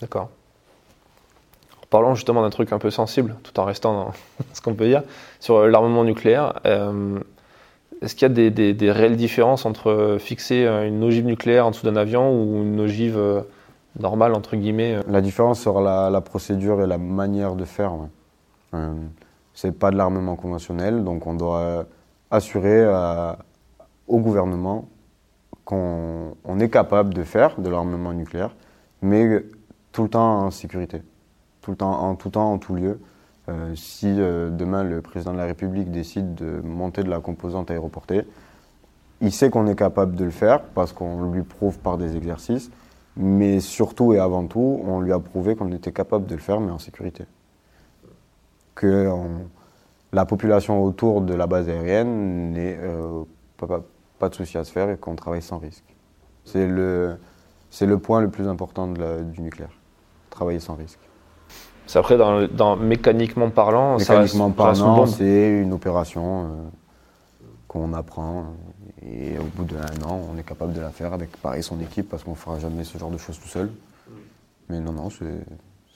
D'accord. 0.00 0.30
Parlons 1.90 2.14
justement 2.14 2.42
d'un 2.42 2.50
truc 2.50 2.72
un 2.72 2.78
peu 2.78 2.90
sensible, 2.90 3.36
tout 3.42 3.58
en 3.58 3.64
restant 3.64 3.92
dans 3.92 4.12
ce 4.52 4.62
qu'on 4.62 4.74
peut 4.74 4.86
dire, 4.86 5.02
sur 5.40 5.66
l'armement 5.66 6.04
nucléaire. 6.04 6.60
Euh, 6.64 7.18
est-ce 8.02 8.14
qu'il 8.14 8.28
y 8.28 8.46
a 8.46 8.50
des, 8.50 8.90
réelles 8.90 9.16
différences 9.16 9.66
entre 9.66 10.16
fixer 10.18 10.66
une 10.66 11.02
ogive 11.04 11.26
nucléaire 11.26 11.66
en 11.66 11.70
dessous 11.70 11.86
d'un 11.86 11.96
avion 11.96 12.32
ou 12.32 12.62
une 12.62 12.80
ogive 12.80 13.44
normale, 13.98 14.34
entre 14.34 14.56
guillemets 14.56 15.00
La 15.06 15.20
différence 15.20 15.60
sera 15.60 16.10
la, 16.10 16.20
procédure 16.20 16.82
et 16.82 16.86
la 16.86 16.98
manière 16.98 17.56
de 17.56 17.64
faire. 17.64 17.92
Euh, 18.74 18.94
c'est 19.54 19.78
pas 19.78 19.90
de 19.90 19.96
l'armement 19.96 20.36
conventionnel, 20.36 21.04
donc 21.04 21.26
on 21.26 21.34
doit 21.34 21.84
assurer 22.30 22.86
au 24.06 24.18
gouvernement 24.18 24.88
qu'on 25.64 26.58
est 26.58 26.68
capable 26.70 27.14
de 27.14 27.22
faire 27.22 27.60
de 27.60 27.68
l'armement 27.68 28.12
nucléaire, 28.12 28.54
mais 29.02 29.44
tout 29.92 30.04
le 30.04 30.08
temps 30.08 30.46
en 30.46 30.50
sécurité, 30.50 31.02
tout 31.60 31.70
le 31.70 31.84
en 31.84 32.14
tout 32.16 32.30
temps, 32.30 32.52
en 32.52 32.58
tout 32.58 32.74
lieu. 32.74 33.00
Euh, 33.50 33.74
si 33.74 34.06
euh, 34.06 34.50
demain 34.50 34.84
le 34.84 35.00
président 35.00 35.32
de 35.32 35.38
la 35.38 35.46
République 35.46 35.90
décide 35.90 36.34
de 36.34 36.60
monter 36.60 37.02
de 37.02 37.10
la 37.10 37.20
composante 37.20 37.70
aéroportée, 37.70 38.22
il 39.20 39.32
sait 39.32 39.50
qu'on 39.50 39.66
est 39.66 39.74
capable 39.74 40.14
de 40.14 40.24
le 40.24 40.30
faire 40.30 40.62
parce 40.62 40.92
qu'on 40.92 41.30
lui 41.30 41.42
prouve 41.42 41.78
par 41.78 41.98
des 41.98 42.16
exercices, 42.16 42.70
mais 43.16 43.60
surtout 43.60 44.14
et 44.14 44.18
avant 44.18 44.46
tout, 44.46 44.80
on 44.84 45.00
lui 45.00 45.12
a 45.12 45.18
prouvé 45.18 45.56
qu'on 45.56 45.72
était 45.72 45.92
capable 45.92 46.26
de 46.26 46.34
le 46.34 46.40
faire, 46.40 46.60
mais 46.60 46.70
en 46.70 46.78
sécurité. 46.78 47.24
Que 48.74 49.10
la 50.12 50.24
population 50.24 50.82
autour 50.82 51.20
de 51.20 51.34
la 51.34 51.46
base 51.46 51.68
aérienne 51.68 52.52
n'ait 52.52 52.78
euh, 52.80 53.24
pas, 54.18 54.28
de 54.28 54.34
souci 54.34 54.56
à 54.56 54.64
se 54.64 54.72
faire 54.72 54.88
et 54.90 54.96
qu'on 54.96 55.16
travaille 55.16 55.42
sans 55.42 55.58
risque. 55.58 55.84
C'est 56.44 56.66
le 56.66 57.18
point 57.98 58.20
le 58.20 58.30
plus 58.30 58.48
important 58.48 58.86
du 58.86 59.42
nucléaire, 59.42 59.76
travailler 60.30 60.60
sans 60.60 60.76
risque. 60.76 61.00
C'est 61.90 61.98
après, 61.98 62.16
dans, 62.16 62.76
mécaniquement 62.76 63.50
parlant, 63.50 63.98
mécaniquement 63.98 64.52
parlant, 64.52 65.06
c'est 65.06 65.48
une 65.60 65.72
opération 65.72 66.44
euh, 66.44 66.46
qu'on 67.66 67.92
apprend 67.94 68.44
et 69.04 69.36
au 69.36 69.42
bout 69.56 69.64
d'un 69.64 70.08
an, 70.08 70.20
on 70.32 70.38
est 70.38 70.44
capable 70.44 70.72
de 70.72 70.80
la 70.80 70.90
faire 70.90 71.12
avec 71.12 71.36
pareil 71.38 71.64
son 71.64 71.80
équipe 71.80 72.08
parce 72.08 72.22
qu'on 72.22 72.30
ne 72.30 72.36
fera 72.36 72.60
jamais 72.60 72.84
ce 72.84 72.96
genre 72.96 73.10
de 73.10 73.18
choses 73.18 73.40
tout 73.40 73.48
seul. 73.48 73.72
Mais 74.68 74.78
non, 74.78 74.92
non, 74.92 75.08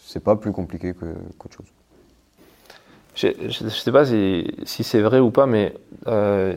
c'est 0.05 0.19
pas 0.19 0.35
plus 0.35 0.51
compliqué 0.51 0.95
qu'autre 0.95 1.59
chose. 1.59 1.67
Je 3.15 3.65
ne 3.65 3.69
sais 3.69 3.93
pas 3.93 4.05
si, 4.05 4.45
c'est 4.65 5.01
vrai 5.01 5.21
ou 5.21 5.31
pas, 5.31 5.47
mais 5.47 5.75
euh, 6.09 6.55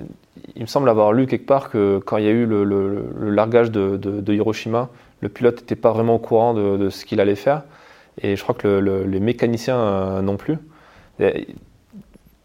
il 0.56 0.63
me 0.63 0.67
semble 0.67 0.89
avoir 0.89 1.13
lu 1.13 1.27
quelque 1.27 1.46
part 1.46 1.70
que 1.70 2.00
quand 2.03 2.17
il 2.17 2.24
y 2.25 2.27
a 2.27 2.32
eu 2.32 2.48
le, 2.48 3.29
largage 3.29 3.70
de, 3.70 4.34
Hiroshima, 4.34 4.89
le 5.22 5.29
pilote 5.29 5.60
n'était 5.60 5.75
pas 5.75 5.91
vraiment 5.91 6.15
au 6.15 6.20
courant 6.20 6.56
de, 6.56 6.89
ce 6.89 7.06
qu'il 7.06 7.20
allait 7.20 7.36
faire. 7.36 7.62
Et 8.21 8.36
je 8.36 8.43
crois 8.43 8.55
que 8.55 8.67
les 9.05 9.19
mécaniciens 9.19 9.77
euh, 9.77 10.21
non 10.21 10.38
plus. 10.38 10.57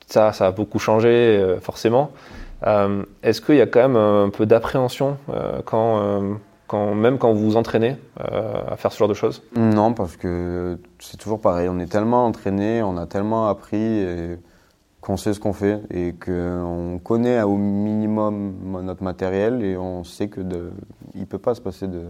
ça, 0.06 0.32
ça 0.32 0.46
a 0.46 0.50
beaucoup 0.50 0.78
changé, 0.78 1.08
euh, 1.08 1.60
forcément. 1.60 2.10
Euh, 2.66 3.04
est-ce 3.22 3.40
qu'il 3.40 3.56
y 3.56 3.60
a 3.60 3.66
quand 3.66 3.80
même 3.80 3.96
un 3.96 4.30
peu 4.30 4.46
d'appréhension 4.46 5.16
quand, 5.64 6.22
quand, 6.68 6.94
même 6.94 7.18
quand 7.18 7.32
vous 7.32 7.50
vous 7.50 7.56
entraînez 7.56 7.96
à 8.20 8.76
faire 8.76 8.92
ce 8.92 8.98
genre 8.98 9.08
de 9.08 9.14
choses? 9.14 9.42
Non, 9.56 9.92
parce 9.94 10.16
que 10.16 10.78
c'est 11.00 11.16
toujours 11.16 11.40
pareil. 11.40 11.68
On 11.68 11.80
est 11.80 11.90
tellement 11.90 12.26
entraîné, 12.26 12.82
on 12.82 12.96
a 12.96 13.06
tellement 13.06 13.48
appris 13.48 14.06
qu'on 15.00 15.16
sait 15.16 15.34
ce 15.34 15.40
qu'on 15.40 15.52
fait 15.52 15.80
et 15.90 16.14
qu'on 16.14 17.00
connaît 17.02 17.42
au 17.42 17.56
minimum 17.56 18.54
notre 18.84 19.02
matériel 19.02 19.64
et 19.64 19.76
on 19.76 20.04
sait 20.04 20.28
que 20.28 20.40
de, 20.40 20.70
il 21.16 21.26
peut 21.26 21.38
pas 21.38 21.56
se 21.56 21.60
passer 21.60 21.88
de, 21.88 22.02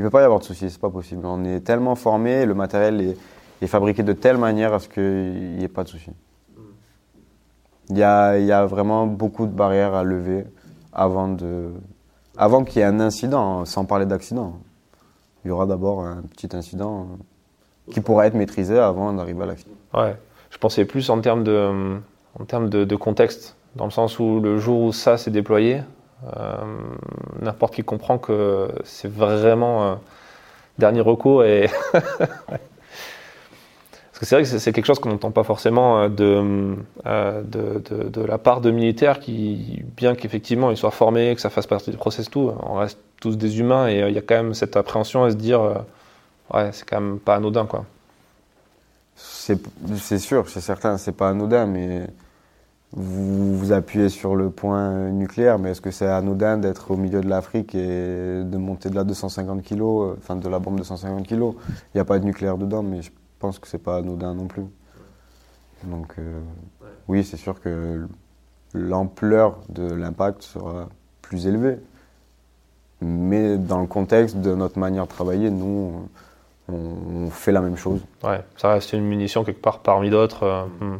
il 0.00 0.02
peut 0.04 0.10
pas 0.10 0.22
y 0.22 0.24
avoir 0.24 0.40
de 0.40 0.44
soucis, 0.44 0.70
c'est 0.70 0.80
pas 0.80 0.88
possible. 0.88 1.26
On 1.26 1.44
est 1.44 1.60
tellement 1.60 1.94
formé, 1.94 2.46
le 2.46 2.54
matériel 2.54 3.16
est, 3.60 3.66
fabriqué 3.66 4.02
de 4.02 4.14
telle 4.14 4.38
manière 4.38 4.72
à 4.72 4.78
ce 4.78 4.88
qu'il 4.88 5.58
n'y 5.58 5.62
ait 5.62 5.68
pas 5.68 5.84
de 5.84 5.90
soucis. 5.90 6.12
Il 7.90 7.98
y 7.98 8.02
a, 8.02 8.64
vraiment 8.64 9.06
beaucoup 9.06 9.44
de 9.44 9.52
barrières 9.52 9.92
à 9.92 10.02
lever 10.02 10.46
avant, 10.94 11.36
qu'il 11.36 12.76
y 12.76 12.80
ait 12.80 12.84
un 12.84 12.98
incident, 12.98 13.66
sans 13.66 13.84
parler 13.84 14.06
d'accident. 14.06 14.54
Il 15.44 15.48
y 15.48 15.50
aura 15.50 15.66
d'abord 15.66 16.02
un 16.02 16.22
petit 16.22 16.48
incident 16.56 17.08
qui 17.92 18.00
pourra 18.00 18.26
être 18.26 18.34
maîtrisé 18.34 18.78
avant 18.78 19.12
d'arriver 19.12 19.42
à 19.42 19.46
l'accident. 19.46 19.74
Ouais, 19.92 20.16
je 20.48 20.56
pensais 20.56 20.86
plus 20.86 21.10
en 21.10 21.20
termes 21.20 21.44
de, 21.44 22.96
contexte, 22.96 23.54
dans 23.76 23.84
le 23.84 23.90
sens 23.90 24.18
où 24.18 24.40
le 24.40 24.56
jour 24.56 24.80
où 24.80 24.92
ça 24.94 25.18
s'est 25.18 25.30
déployé, 25.30 25.82
n'importe 27.40 27.74
qui 27.74 27.82
comprend 27.82 28.18
que 28.18 28.68
c'est 28.84 29.10
vraiment 29.10 29.84
euh, 29.84 29.94
dernier 30.78 31.00
recours 31.00 31.44
et 31.44 31.70
c'est 34.22 34.34
vrai 34.34 34.42
que 34.42 34.58
c'est 34.58 34.72
quelque 34.72 34.84
chose 34.84 34.98
qu'on 34.98 35.10
n'entend 35.10 35.30
pas 35.30 35.44
forcément 35.44 36.00
euh, 36.02 36.08
euh, 37.06 37.42
de, 37.42 37.82
de, 38.08 38.20
la 38.22 38.38
part 38.38 38.60
de 38.60 38.70
militaires 38.70 39.18
qui, 39.18 39.82
bien 39.96 40.14
qu'effectivement 40.14 40.70
ils 40.70 40.76
soient 40.76 40.90
formés, 40.90 41.34
que 41.34 41.40
ça 41.40 41.50
fasse 41.50 41.66
partie 41.66 41.90
du 41.90 41.96
process 41.96 42.28
tout, 42.28 42.52
on 42.62 42.74
reste 42.74 42.98
tous 43.20 43.36
des 43.36 43.60
humains 43.60 43.88
et 43.88 44.02
euh, 44.02 44.08
il 44.10 44.14
y 44.14 44.18
a 44.18 44.22
quand 44.22 44.34
même 44.34 44.54
cette 44.54 44.76
appréhension 44.76 45.24
à 45.24 45.30
se 45.30 45.36
dire, 45.36 45.62
ouais, 46.52 46.70
c'est 46.72 46.88
quand 46.88 47.00
même 47.00 47.18
pas 47.18 47.36
anodin 47.36 47.66
quoi. 47.66 47.86
C'est 49.16 50.18
sûr, 50.18 50.48
c'est 50.48 50.60
certain, 50.60 50.96
c'est 50.96 51.12
pas 51.12 51.28
anodin, 51.30 51.66
mais 51.66 52.06
vous 52.92 53.56
vous 53.56 53.72
appuyez 53.72 54.08
sur 54.08 54.34
le 54.34 54.50
point 54.50 55.10
nucléaire, 55.10 55.58
mais 55.58 55.70
est-ce 55.70 55.80
que 55.80 55.92
c'est 55.92 56.08
anodin 56.08 56.58
d'être 56.58 56.90
au 56.90 56.96
milieu 56.96 57.20
de 57.20 57.28
l'Afrique 57.28 57.74
et 57.74 58.42
de 58.44 58.56
monter 58.56 58.90
de 58.90 58.96
la 58.96 59.04
250 59.04 59.62
kg, 59.62 59.82
enfin 60.18 60.36
de 60.36 60.48
la 60.48 60.58
bombe 60.58 60.78
de 60.78 60.84
150 60.84 61.26
kg 61.26 61.32
Il 61.32 61.96
n'y 61.96 62.00
a 62.00 62.04
pas 62.04 62.18
de 62.18 62.24
nucléaire 62.24 62.58
dedans, 62.58 62.82
mais 62.82 63.02
je 63.02 63.10
pense 63.38 63.58
que 63.58 63.68
c'est 63.68 63.78
pas 63.78 63.98
anodin 63.98 64.34
non 64.34 64.46
plus. 64.46 64.64
Donc 65.84 66.14
euh, 66.18 66.40
oui, 67.08 67.24
c'est 67.24 67.36
sûr 67.36 67.60
que 67.60 68.06
l'ampleur 68.74 69.58
de 69.68 69.92
l'impact 69.92 70.42
sera 70.42 70.88
plus 71.22 71.46
élevée. 71.46 71.78
Mais 73.00 73.56
dans 73.56 73.80
le 73.80 73.86
contexte 73.86 74.36
de 74.36 74.54
notre 74.54 74.78
manière 74.78 75.04
de 75.04 75.08
travailler, 75.08 75.50
nous, 75.50 76.06
on, 76.68 77.30
fait 77.30 77.52
la 77.52 77.60
même 77.60 77.76
chose. 77.76 78.00
Ouais, 78.22 78.40
ça 78.56 78.72
reste 78.72 78.92
une 78.92 79.04
munition 79.04 79.42
quelque 79.42 79.62
part 79.62 79.78
parmi 79.78 80.10
d'autres. 80.10 80.42
Euh, 80.42 80.64
hmm. 80.80 80.98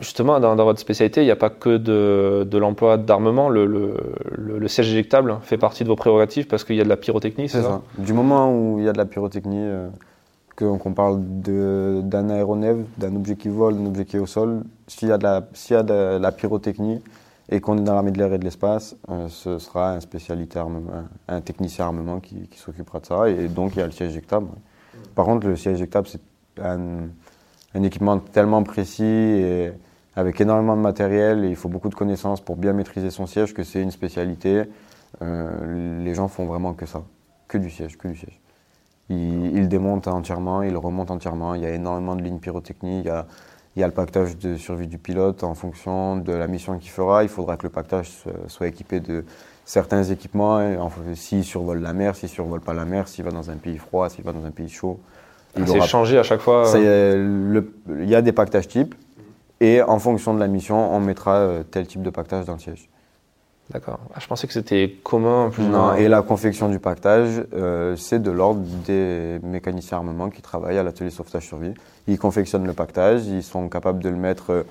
Justement, 0.00 0.38
dans, 0.38 0.54
votre 0.56 0.78
spécialité, 0.78 1.22
il 1.22 1.24
n'y 1.24 1.30
a 1.30 1.36
pas 1.36 1.50
que 1.50 1.76
de, 1.76 2.46
de 2.48 2.58
l'emploi 2.58 2.96
d'armement. 2.96 3.48
Le, 3.48 3.66
le, 3.66 4.68
siège 4.68 4.90
éjectable 4.90 5.38
fait 5.42 5.58
partie 5.58 5.82
de 5.82 5.88
vos 5.88 5.96
prérogatives 5.96 6.46
parce 6.46 6.64
qu'il 6.64 6.76
y 6.76 6.80
a 6.80 6.84
de 6.84 6.88
la 6.88 6.96
pyrotechnie, 6.96 7.48
c'est 7.48 7.62
ça, 7.62 7.82
Du 7.98 8.12
moment 8.12 8.52
où 8.54 8.78
il 8.78 8.84
y 8.84 8.88
a 8.88 8.92
de 8.92 8.98
la 8.98 9.06
pyrotechnie, 9.06 9.58
euh, 9.58 9.88
qu'on 10.54 10.92
parle 10.92 11.20
d'un 11.22 12.30
aéronef, 12.30 12.76
d'un 12.96 13.16
objet 13.16 13.34
qui 13.36 13.48
vole, 13.48 13.76
d'un 13.76 13.86
objet 13.86 14.04
qui 14.04 14.16
est 14.16 14.20
au 14.20 14.26
sol, 14.26 14.62
s'il 14.86 15.08
y 15.08 15.12
a 15.12 15.18
de 15.18 15.24
la, 15.24 15.42
y 15.70 15.74
a 15.74 15.82
de 15.82 16.18
la 16.18 16.32
pyrotechnie 16.32 17.00
et 17.50 17.60
qu'on 17.60 17.76
est 17.76 17.82
dans 17.82 17.94
l'armée 17.94 18.12
de 18.12 18.18
l'air 18.18 18.32
et 18.32 18.38
de 18.38 18.44
l'espace, 18.44 18.96
euh, 19.10 19.28
ce 19.28 19.58
sera 19.58 19.92
un 19.92 20.00
spécialité 20.00 20.58
armement, 20.58 20.90
un 21.28 21.40
technicien 21.40 21.86
armement 21.86 22.20
qui, 22.20 22.48
s'occupera 22.54 23.00
de 23.00 23.06
ça. 23.06 23.28
Et 23.28 23.48
donc 23.48 23.72
il 23.74 23.80
y 23.80 23.82
a 23.82 23.86
le 23.86 23.92
siège 23.92 24.10
éjectable. 24.10 24.46
Par 25.14 25.24
contre, 25.24 25.46
le 25.46 25.56
siège 25.56 25.74
éjectable, 25.74 26.06
c'est 26.06 26.20
un, 26.62 27.08
équipement 27.74 28.18
tellement 28.18 28.62
précis 28.62 29.04
et 29.04 29.72
avec 30.14 30.40
énormément 30.40 30.76
de 30.76 30.82
matériel 30.82 31.44
il 31.44 31.56
faut 31.56 31.68
beaucoup 31.68 31.88
de 31.88 31.94
connaissances 31.94 32.40
pour 32.40 32.56
bien 32.56 32.72
maîtriser 32.72 33.10
son 33.10 33.26
siège 33.26 33.54
que 33.54 33.64
c'est 33.64 33.80
une 33.80 33.90
spécialité. 33.90 34.64
Euh, 35.20 36.02
les 36.02 36.14
gens 36.14 36.28
font 36.28 36.46
vraiment 36.46 36.74
que 36.74 36.86
ça, 36.86 37.02
que 37.48 37.58
du 37.58 37.70
siège, 37.70 37.98
que 37.98 38.08
du 38.08 38.16
siège. 38.16 38.40
Il, 39.10 39.68
démonte 39.68 40.08
entièrement, 40.08 40.62
il 40.62 40.76
remonte 40.76 41.10
entièrement. 41.10 41.54
Il 41.54 41.62
y 41.62 41.66
a 41.66 41.70
énormément 41.70 42.16
de 42.16 42.22
lignes 42.22 42.38
pyrotechniques. 42.38 43.04
Il 43.04 43.80
y 43.80 43.82
a, 43.82 43.86
le 43.86 43.92
pactage 43.92 44.38
de 44.38 44.56
survie 44.56 44.86
du 44.86 44.96
pilote 44.96 45.44
en 45.44 45.54
fonction 45.54 46.16
de 46.16 46.32
la 46.32 46.46
mission 46.46 46.78
qu'il 46.78 46.90
fera. 46.90 47.22
Il 47.22 47.28
faudra 47.28 47.58
que 47.58 47.64
le 47.64 47.70
pactage 47.70 48.10
soit 48.46 48.68
équipé 48.68 49.00
de 49.00 49.26
certains 49.66 50.04
équipements. 50.04 50.60
S'il 51.14 51.44
survole 51.44 51.80
la 51.80 51.92
mer, 51.92 52.16
s'il 52.16 52.30
survole 52.30 52.60
pas 52.60 52.72
la 52.72 52.86
mer, 52.86 53.06
s'il 53.06 53.24
va 53.24 53.32
dans 53.32 53.50
un 53.50 53.56
pays 53.56 53.76
froid, 53.76 54.08
s'il 54.08 54.24
va 54.24 54.32
dans 54.32 54.46
un 54.46 54.50
pays 54.50 54.70
chaud. 54.70 54.98
Il 55.56 55.68
C'est 55.68 55.80
changé 55.82 56.18
à 56.18 56.22
chaque 56.22 56.40
fois. 56.40 56.70
il 56.74 58.08
y 58.08 58.14
a 58.14 58.22
des 58.22 58.32
pactages 58.32 58.68
types. 58.68 58.94
Et 59.62 59.80
en 59.80 60.00
fonction 60.00 60.34
de 60.34 60.40
la 60.40 60.48
mission, 60.48 60.92
on 60.92 60.98
mettra 60.98 61.36
euh, 61.36 61.62
tel 61.62 61.86
type 61.86 62.02
de 62.02 62.10
pactage 62.10 62.46
dans 62.46 62.54
le 62.54 62.58
siège. 62.58 62.90
D'accord. 63.72 64.00
Ah, 64.12 64.18
je 64.20 64.26
pensais 64.26 64.48
que 64.48 64.52
c'était 64.52 64.96
commun. 65.04 65.50
Plus 65.52 65.62
non, 65.62 65.94
et 65.94 66.08
la 66.08 66.22
confection 66.22 66.68
du 66.68 66.80
pactage, 66.80 67.44
euh, 67.54 67.94
c'est 67.94 68.20
de 68.20 68.32
l'ordre 68.32 68.62
des 68.84 69.38
mécaniciens 69.44 69.98
armement 69.98 70.30
qui 70.30 70.42
travaillent 70.42 70.78
à 70.78 70.82
l'atelier 70.82 71.10
sauvetage 71.10 71.46
survie. 71.46 71.74
Ils 72.08 72.18
confectionnent 72.18 72.66
le 72.66 72.72
pactage, 72.72 73.24
ils 73.26 73.44
sont 73.44 73.68
capables 73.68 74.02
de 74.02 74.08
le 74.08 74.16
mettre 74.16 74.64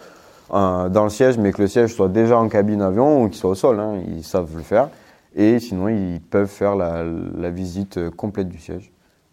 euh, 0.53 0.89
dans 0.89 1.05
le 1.05 1.09
siège, 1.09 1.37
mais 1.37 1.53
que 1.53 1.61
le 1.61 1.69
siège 1.69 1.93
soit 1.95 2.09
déjà 2.09 2.37
en 2.37 2.49
cabine 2.49 2.81
avion 2.81 3.23
ou 3.23 3.29
qu'il 3.29 3.37
soit 3.37 3.51
au 3.51 3.55
sol. 3.55 3.79
Hein, 3.79 4.01
ils 4.05 4.25
savent 4.25 4.57
le 4.57 4.61
faire. 4.61 4.89
Et 5.37 5.59
sinon, 5.59 5.87
ils 5.87 6.19
peuvent 6.19 6.49
faire 6.49 6.75
la, 6.75 7.05
la, 7.37 7.49
visite 7.49 8.09
complète 8.09 8.49
du 8.49 8.59
siège. 8.59 8.91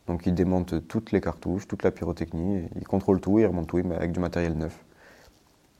Donc, 0.08 0.26
ils 0.26 0.34
démontent 0.34 0.88
toutes 0.88 1.12
les 1.12 1.20
cartouches, 1.20 1.68
toute 1.68 1.82
la 1.82 1.90
pyrotechnie, 1.90 2.64
ils 2.76 2.86
contrôlent 2.88 3.20
tout, 3.20 3.38
ils 3.38 3.46
remontent 3.46 3.66
tout 3.66 3.92
avec 3.92 4.12
du 4.12 4.20
matériel 4.20 4.56
neuf. 4.56 4.76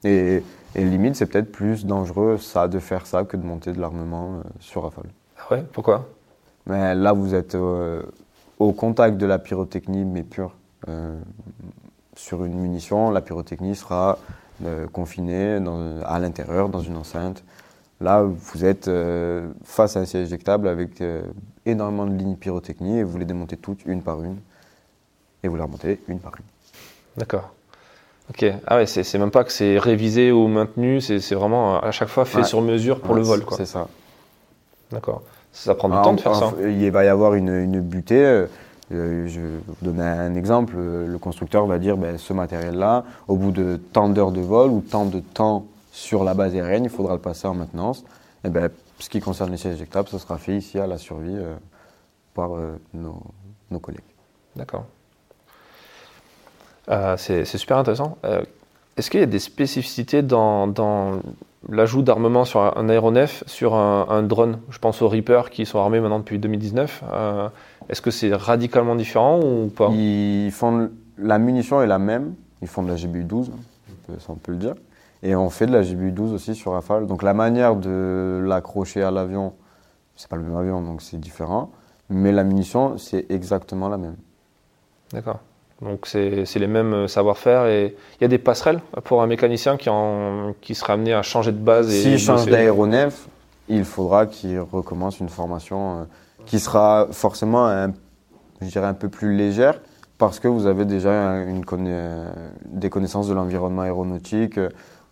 Et, 0.05 0.43
limite, 0.77 1.17
c'est 1.17 1.27
peut-être 1.27 1.51
plus 1.51 1.85
dangereux 1.85 2.39
ça 2.39 2.69
de 2.69 2.79
faire 2.79 3.07
ça 3.07 3.25
que 3.25 3.37
de 3.37 3.45
monter 3.45 3.73
de 3.73 3.81
l'armement 3.81 4.37
euh, 4.37 4.43
sur 4.61 4.85
Rafale. 4.85 5.11
Ah 5.39 5.55
ouais? 5.55 5.65
Pourquoi? 5.73 6.07
Mais 6.67 6.95
Là, 6.95 7.13
vous 7.13 7.35
êtes 7.35 7.55
euh, 7.55 8.03
au 8.59 8.73
contact 8.73 9.17
de 9.17 9.27
la 9.27 9.39
pyrotechnie, 9.39 10.05
mais 10.05 10.23
pure. 10.23 10.55
Euh, 10.89 11.19
sur 12.15 12.45
une 12.45 12.59
munition, 12.59 13.11
la 13.11 13.21
pyrotechnie 13.21 13.75
sera 13.75 14.19
confinée 14.93 15.61
à 16.05 16.19
l'intérieur, 16.19 16.69
dans 16.69 16.81
une 16.81 16.97
enceinte. 16.97 17.45
Là, 18.01 18.23
vous 18.23 18.65
êtes 18.65 18.89
face 19.65 19.97
à 19.97 20.01
un 20.01 20.05
siège 20.05 20.29
éjectable 20.29 20.69
avec 20.69 21.03
énormément 21.67 22.07
de 22.07 22.15
lignes 22.17 22.37
pyrotechniques 22.37 22.95
et 22.95 23.03
vous 23.03 23.19
les 23.19 23.25
démontez 23.25 23.57
toutes 23.57 23.85
une 23.87 24.03
par 24.03 24.23
une 24.23 24.37
et 25.43 25.49
vous 25.49 25.57
les 25.57 25.63
remontez 25.63 26.01
une 26.07 26.21
par 26.21 26.33
une. 26.39 26.45
D'accord. 27.17 27.53
Ok. 28.31 28.45
Ah 28.67 28.77
ouais, 28.77 28.87
c'est 28.87 29.19
même 29.19 29.31
pas 29.31 29.43
que 29.43 29.53
c'est 29.53 29.79
révisé 29.79 30.31
ou 30.31 30.47
maintenu, 30.49 31.01
c'est 31.01 31.35
vraiment 31.35 31.81
à 31.81 31.91
chaque 31.91 32.09
fois 32.09 32.25
fait 32.25 32.45
sur 32.45 32.61
mesure 32.61 33.01
pour 33.01 33.15
le 33.15 33.23
vol. 33.23 33.45
C'est 33.57 33.67
ça. 33.67 33.89
D'accord. 34.93 35.23
Ça 35.53 35.75
prend 35.75 35.89
du 35.89 35.97
temps 35.97 36.15
de 36.15 36.21
faire 36.21 36.37
ça. 36.37 36.53
Il 36.63 36.91
va 36.91 37.05
y 37.05 37.09
avoir 37.09 37.35
une, 37.35 37.49
une 37.49 37.81
butée. 37.81 38.47
Euh, 38.93 39.27
je 39.27 39.41
vais 39.41 39.49
vous 39.67 39.75
donner 39.83 40.03
un 40.03 40.35
exemple. 40.35 40.77
Le 40.77 41.19
constructeur 41.19 41.67
va 41.67 41.79
dire 41.79 41.97
ben, 41.97 42.17
ce 42.17 42.33
matériel-là, 42.33 43.05
au 43.27 43.37
bout 43.37 43.51
de 43.51 43.81
tant 43.93 44.09
d'heures 44.09 44.33
de 44.33 44.41
vol 44.41 44.71
ou 44.71 44.81
tant 44.81 45.05
de 45.05 45.21
temps 45.21 45.67
sur 45.93 46.25
la 46.25 46.35
base 46.35 46.55
aérienne, 46.55 46.85
il 46.85 46.91
faudra 46.91 47.15
le 47.15 47.21
passer 47.21 47.47
en 47.47 47.55
maintenance. 47.55 48.05
Et 48.45 48.51
ben, 48.51 48.71
ce 48.99 49.09
qui 49.09 49.21
concerne 49.21 49.51
les 49.51 49.57
sièges 49.57 49.75
éjectables, 49.75 50.09
ça 50.09 50.19
sera 50.19 50.39
fait 50.39 50.57
ici 50.57 50.79
à 50.79 50.87
la 50.87 50.99
survie 50.99 51.37
euh, 51.37 51.55
par 52.35 52.57
euh, 52.57 52.79
nos, 52.95 53.21
nos, 53.71 53.79
collègues. 53.79 54.01
D'accord. 54.57 54.87
c'est 57.17 57.45
super 57.45 57.79
intéressant. 57.79 58.19
Est-ce 58.99 59.11
qu'il 59.11 59.21
y 59.21 59.23
a 59.23 59.27
des 59.27 59.39
spécificités 59.39 60.23
dans, 60.23 60.67
dans 60.67 61.21
l'ajout 61.69 62.03
d'armement 62.03 62.45
sur 62.45 62.61
un 62.61 62.89
aéronef 62.89 63.45
sur 63.47 63.77
un, 63.77 64.23
drone? 64.25 64.59
Je 64.71 64.79
pense 64.81 65.03
aux 65.03 65.09
Reaper 65.09 65.51
qui 65.51 65.67
sont 65.67 65.79
armés 65.79 66.01
maintenant 66.01 66.19
depuis 66.19 66.41
2019. 66.41 67.05
Euh, 67.13 67.49
est-ce 67.89 68.03
que 68.03 68.11
c'est 68.11 68.35
radicalement 68.35 68.97
différent 68.97 69.41
ou 69.41 69.69
pas? 69.69 69.89
Ils 69.93 70.51
font 70.51 70.91
la 71.17 71.39
munition 71.39 71.81
est 71.81 71.87
la 71.87 72.01
même. 72.01 72.35
Ils 72.61 72.67
font 72.67 72.83
de 72.83 72.89
la 72.89 72.97
GBU 72.97 73.23
12, 73.23 73.53
ça 74.19 74.27
on 74.31 74.35
peut 74.35 74.51
le 74.51 74.59
dire. 74.59 74.75
Et 75.23 75.35
on 75.35 75.51
fait 75.51 75.67
de 75.67 75.73
la 75.73 75.83
GBU 75.83 76.13
12 76.13 76.33
aussi 76.33 76.55
sur 76.55 76.73
Rafale. 76.73 77.07
Donc 77.07 77.23
la 77.23 77.35
manière 77.35 77.77
de 77.77 78.43
l'accrocher 78.45 79.03
à 79.03 79.11
l'avion, 79.11 79.55
c'est 80.17 80.29
pas 80.29 80.37
le 80.37 80.43
même 80.43 80.57
avion, 80.57 80.81
donc 80.83 81.03
c'est 81.03 81.19
différent. 81.19 81.71
Mais 82.11 82.33
la 82.33 82.45
munition, 82.45 82.99
c'est 82.99 83.27
exactement 83.31 83.89
la 83.89 83.99
même. 83.99 84.17
D'accord. 85.13 85.41
Donc 85.83 86.07
c'est 86.07 86.45
les 86.57 86.67
mêmes 86.67 86.93
euh, 86.93 87.09
savoir-faire 87.09 87.67
et 87.67 87.95
il 88.19 88.23
y 88.23 88.25
a 88.25 88.29
des 88.29 88.39
passerelles 88.39 88.81
pour 89.05 89.23
un 89.23 89.29
mécanicien 89.29 89.77
qui, 89.77 89.89
en, 89.89 90.55
qui 90.61 90.75
serait 90.75 90.95
amené 90.95 91.15
à 91.15 91.23
changer 91.23 91.53
de 91.53 91.59
base. 91.59 91.89
S'il 91.89 92.19
change 92.19 92.47
d'aéronef, 92.47 93.29
il 93.69 93.85
faudra 93.85 94.27
qu'il 94.27 94.59
recommence 94.59 95.21
une 95.21 95.29
formation 95.29 96.01
euh, 96.01 96.05
qui 96.47 96.59
sera 96.59 97.07
forcément, 97.13 97.69
un, 97.69 97.93
je 98.61 98.67
dirais, 98.67 98.87
un 98.87 98.95
peu 98.95 99.09
plus 99.09 99.37
légère 99.37 99.81
parce 100.19 100.41
que 100.41 100.49
vous 100.49 100.67
avez 100.67 100.85
déjà 100.85 101.37
une 101.45 101.65
des 102.65 102.91
connaissances 102.91 103.29
de 103.29 103.35
l'environnement 103.35 103.83
aéronautique, 103.83 104.59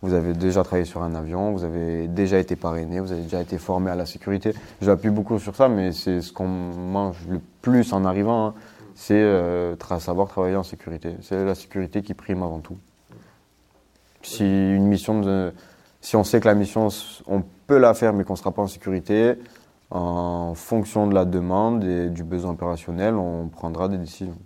vous 0.02 0.12
avez 0.12 0.34
déjà 0.34 0.62
travaillé 0.62 0.84
sur 0.84 1.02
un 1.02 1.14
avion, 1.14 1.52
vous 1.52 1.64
avez 1.64 2.06
déjà 2.08 2.38
été 2.38 2.54
parrainé, 2.54 3.00
vous 3.00 3.12
avez 3.12 3.22
déjà 3.22 3.40
été 3.40 3.58
formé 3.58 3.90
à 3.90 3.94
la 3.94 4.06
sécurité. 4.06 4.52
J'appuie 4.82 5.10
beaucoup 5.10 5.38
sur 5.38 5.56
ça, 5.56 5.68
mais 5.68 5.92
c'est 5.92 6.20
ce 6.20 6.32
qu'on 6.32 6.48
mange 6.48 7.16
le 7.28 7.40
plus 7.62 7.92
en 7.92 8.04
arrivant. 8.04 8.48
Hein 8.48 8.54
c'est 8.96 9.14
euh, 9.14 9.76
savoir 10.00 10.26
travailler 10.26 10.56
en 10.56 10.62
sécurité. 10.62 11.16
C'est 11.20 11.44
la 11.44 11.54
sécurité 11.54 12.02
qui 12.02 12.14
prime 12.14 12.42
avant 12.42 12.60
tout. 12.60 12.78
Si 14.22 14.42
une 14.42 14.86
mission 14.86 15.52
si 16.00 16.16
on 16.16 16.24
sait 16.24 16.40
que 16.40 16.48
la 16.48 16.54
mission, 16.54 16.88
on 17.26 17.42
peut 17.66 17.78
la 17.78 17.92
faire 17.94 18.12
mais 18.12 18.24
qu'on 18.24 18.32
ne 18.32 18.38
sera 18.38 18.52
pas 18.52 18.62
en 18.62 18.66
sécurité, 18.66 19.34
en 19.90 20.54
fonction 20.54 21.06
de 21.06 21.14
la 21.14 21.24
demande 21.24 21.84
et 21.84 22.08
du 22.08 22.24
besoin 22.24 22.52
opérationnel, 22.52 23.14
on 23.14 23.48
prendra 23.48 23.88
des 23.88 23.98
décisions. 23.98 24.38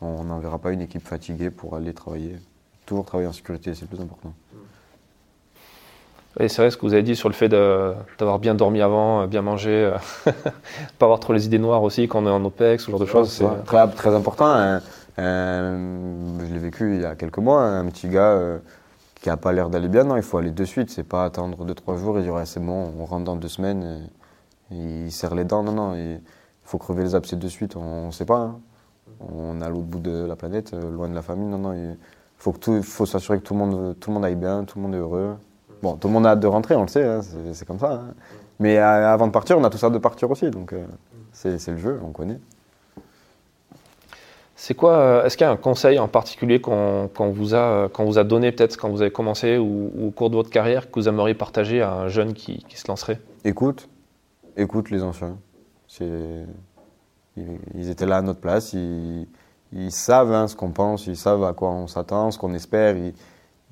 On 0.00 0.24
n'enverra 0.24 0.58
pas 0.58 0.72
une 0.72 0.80
équipe 0.80 1.06
fatiguée 1.06 1.50
pour 1.50 1.76
aller 1.76 1.94
travailler. 1.94 2.36
Toujours 2.90 3.04
travailler 3.04 3.28
en 3.28 3.32
sécurité, 3.32 3.72
c'est 3.72 3.82
le 3.82 3.86
plus 3.86 4.00
important. 4.00 4.32
Et 6.40 6.48
c'est 6.48 6.60
vrai 6.60 6.72
ce 6.72 6.76
que 6.76 6.84
vous 6.84 6.92
avez 6.92 7.04
dit 7.04 7.14
sur 7.14 7.28
le 7.28 7.34
fait 7.34 7.48
d'avoir 7.48 8.40
bien 8.40 8.56
dormi 8.56 8.80
avant, 8.80 9.22
euh, 9.22 9.26
bien 9.28 9.42
mangé, 9.42 9.70
euh, 9.70 9.96
pas 10.98 11.06
avoir 11.06 11.20
trop 11.20 11.32
les 11.32 11.46
idées 11.46 11.60
noires 11.60 11.84
aussi 11.84 12.08
quand 12.08 12.24
on 12.24 12.26
est 12.26 12.30
en 12.30 12.44
OPEX, 12.44 12.84
ce 12.84 12.90
genre 12.90 12.98
de 12.98 13.06
choses. 13.06 13.30
C'est 13.30 13.64
très, 13.64 13.88
très 13.92 14.12
important. 14.12 14.46
Hein. 14.46 14.80
Euh, 15.20 16.36
je 16.40 16.52
l'ai 16.52 16.58
vécu 16.58 16.96
il 16.96 17.02
y 17.02 17.04
a 17.04 17.14
quelques 17.14 17.38
mois, 17.38 17.62
un 17.62 17.86
petit 17.86 18.08
gars 18.08 18.58
qui 19.22 19.28
n'a 19.28 19.36
pas 19.36 19.52
l'air 19.52 19.70
d'aller 19.70 19.86
bien. 19.86 20.02
Non, 20.02 20.16
il 20.16 20.24
faut 20.24 20.38
aller 20.38 20.50
de 20.50 20.64
suite. 20.64 20.90
C'est 20.90 21.04
pas 21.04 21.24
attendre 21.24 21.64
2-3 21.64 21.96
jours 21.96 22.18
et 22.18 22.22
dire 22.22 22.42
c'est 22.44 22.58
bon, 22.58 22.92
on 22.98 23.04
rentre 23.04 23.22
dans 23.22 23.36
deux 23.36 23.46
semaines. 23.46 24.10
il 24.72 25.12
serre 25.12 25.36
les 25.36 25.44
dents. 25.44 25.62
Non, 25.62 25.74
non, 25.74 25.94
il 25.94 26.20
faut 26.64 26.78
crever 26.78 27.04
les 27.04 27.14
abcès 27.14 27.36
de 27.36 27.48
suite. 27.48 27.76
On 27.76 28.08
ne 28.08 28.10
sait 28.10 28.26
pas. 28.26 28.38
Hein. 28.38 28.60
On 29.20 29.60
est 29.60 29.64
à 29.64 29.68
l'autre 29.68 29.86
bout 29.86 30.00
de 30.00 30.24
la 30.24 30.34
planète, 30.34 30.72
loin 30.72 31.08
de 31.08 31.14
la 31.14 31.22
famille. 31.22 31.46
Non, 31.46 31.58
non, 31.58 31.72
il 31.72 31.96
faut, 32.40 32.54
faut 32.82 33.06
s'assurer 33.06 33.38
que 33.38 33.44
tout 33.44 33.54
le, 33.54 33.60
monde, 33.60 33.96
tout 34.00 34.10
le 34.10 34.14
monde 34.14 34.24
aille 34.24 34.34
bien, 34.34 34.64
tout 34.64 34.78
le 34.78 34.82
monde 34.82 34.94
est 34.94 34.98
heureux. 34.98 35.36
Bon, 35.82 35.94
tout 35.96 36.08
le 36.08 36.14
monde 36.14 36.26
a 36.26 36.30
hâte 36.30 36.40
de 36.40 36.46
rentrer, 36.46 36.74
on 36.74 36.82
le 36.82 36.88
sait, 36.88 37.04
hein, 37.04 37.20
c'est 37.52 37.66
comme 37.66 37.78
ça. 37.78 37.92
Hein. 37.92 38.14
Mais 38.58 38.78
euh, 38.78 39.12
avant 39.12 39.26
de 39.26 39.32
partir, 39.32 39.58
on 39.58 39.64
a 39.64 39.70
tous 39.70 39.82
hâte 39.84 39.92
de 39.92 39.98
partir 39.98 40.30
aussi, 40.30 40.50
donc 40.50 40.72
euh, 40.72 40.84
c'est 41.32 41.68
le 41.68 41.76
jeu, 41.76 42.00
on 42.02 42.10
connaît. 42.10 42.38
C'est 44.56 44.74
quoi 44.74 44.92
euh, 44.92 45.24
Est-ce 45.24 45.36
qu'il 45.36 45.46
y 45.46 45.48
a 45.48 45.52
un 45.52 45.56
conseil 45.56 45.98
en 45.98 46.08
particulier 46.08 46.60
qu'on 46.60 47.08
vous, 47.32 47.54
a, 47.54 47.88
vous 47.98 48.18
a 48.18 48.24
donné 48.24 48.52
peut-être 48.52 48.76
quand 48.76 48.90
vous 48.90 49.00
avez 49.00 49.10
commencé 49.10 49.56
ou, 49.56 49.90
au 50.06 50.10
cours 50.10 50.28
de 50.28 50.36
votre 50.36 50.50
carrière 50.50 50.90
que 50.90 51.00
vous 51.00 51.08
aimeriez 51.08 51.34
partager 51.34 51.80
à 51.80 51.92
un 51.92 52.08
jeune 52.08 52.34
qui, 52.34 52.64
se 52.74 52.88
lancerait? 52.88 53.20
Écoute, 53.44 53.88
écoute 54.56 54.90
les 54.90 55.02
anciens. 55.02 55.38
Ils, 56.00 56.46
ils, 57.74 57.88
étaient 57.88 58.06
là 58.06 58.18
à 58.18 58.22
notre 58.22 58.40
place, 58.40 58.74
ils, 58.74 59.26
savent 59.90 60.32
hein, 60.32 60.48
ce 60.48 60.56
qu'on 60.56 60.70
pense, 60.70 61.06
ils 61.06 61.16
savent 61.16 61.44
à 61.44 61.52
quoi 61.52 61.70
on 61.70 61.86
s'attend, 61.86 62.30
ce 62.30 62.38
qu'on 62.38 62.54
espère. 62.54 62.96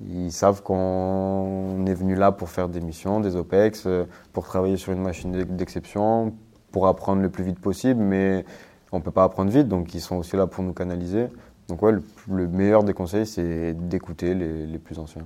Ils 0.01 0.31
savent 0.31 0.63
qu'on 0.63 1.85
est 1.85 1.93
venu 1.93 2.15
là 2.15 2.31
pour 2.31 2.49
faire 2.49 2.69
des 2.69 2.79
missions, 2.79 3.19
des 3.19 3.35
OPEX, 3.35 3.83
euh, 3.85 4.05
pour 4.31 4.45
travailler 4.45 4.77
sur 4.77 4.93
une 4.93 5.01
machine 5.01 5.43
d'exception, 5.43 6.33
pour 6.71 6.87
apprendre 6.87 7.21
le 7.21 7.29
plus 7.29 7.43
vite 7.43 7.59
possible, 7.59 8.01
mais 8.01 8.45
on 8.93 8.99
ne 8.99 9.03
peut 9.03 9.11
pas 9.11 9.25
apprendre 9.25 9.51
vite, 9.51 9.67
donc 9.67 9.93
ils 9.93 9.99
sont 9.99 10.15
aussi 10.15 10.37
là 10.37 10.47
pour 10.47 10.63
nous 10.63 10.73
canaliser. 10.73 11.27
Donc 11.67 11.81
ouais, 11.81 11.91
le, 12.29 12.47
meilleur 12.47 12.83
des 12.83 12.93
conseils, 12.93 13.25
c'est 13.25 13.73
d'écouter 13.73 14.33
les, 14.33 14.77
plus 14.79 14.99
anciens. 14.99 15.25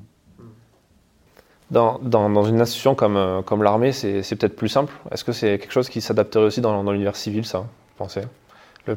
Dans, 1.70 2.00
une 2.44 2.62
institution 2.62 2.96
comme, 2.96 3.16
euh, 3.16 3.42
comme 3.42 3.64
l'armée, 3.64 3.92
c'est 3.92 4.22
peut-être 4.36 4.56
plus 4.56 4.70
simple. 4.70 4.94
Est-ce 5.12 5.24
que 5.24 5.32
c'est 5.32 5.60
quelque 5.60 5.72
chose 5.72 5.90
qui 5.90 6.02
s'adapterait 6.02 6.46
aussi 6.46 6.62
dans, 6.62 6.84
dans 6.84 6.92
l'univers 6.92 7.16
civil, 7.16 7.46
ça, 7.46 7.66
vous 8.00 8.10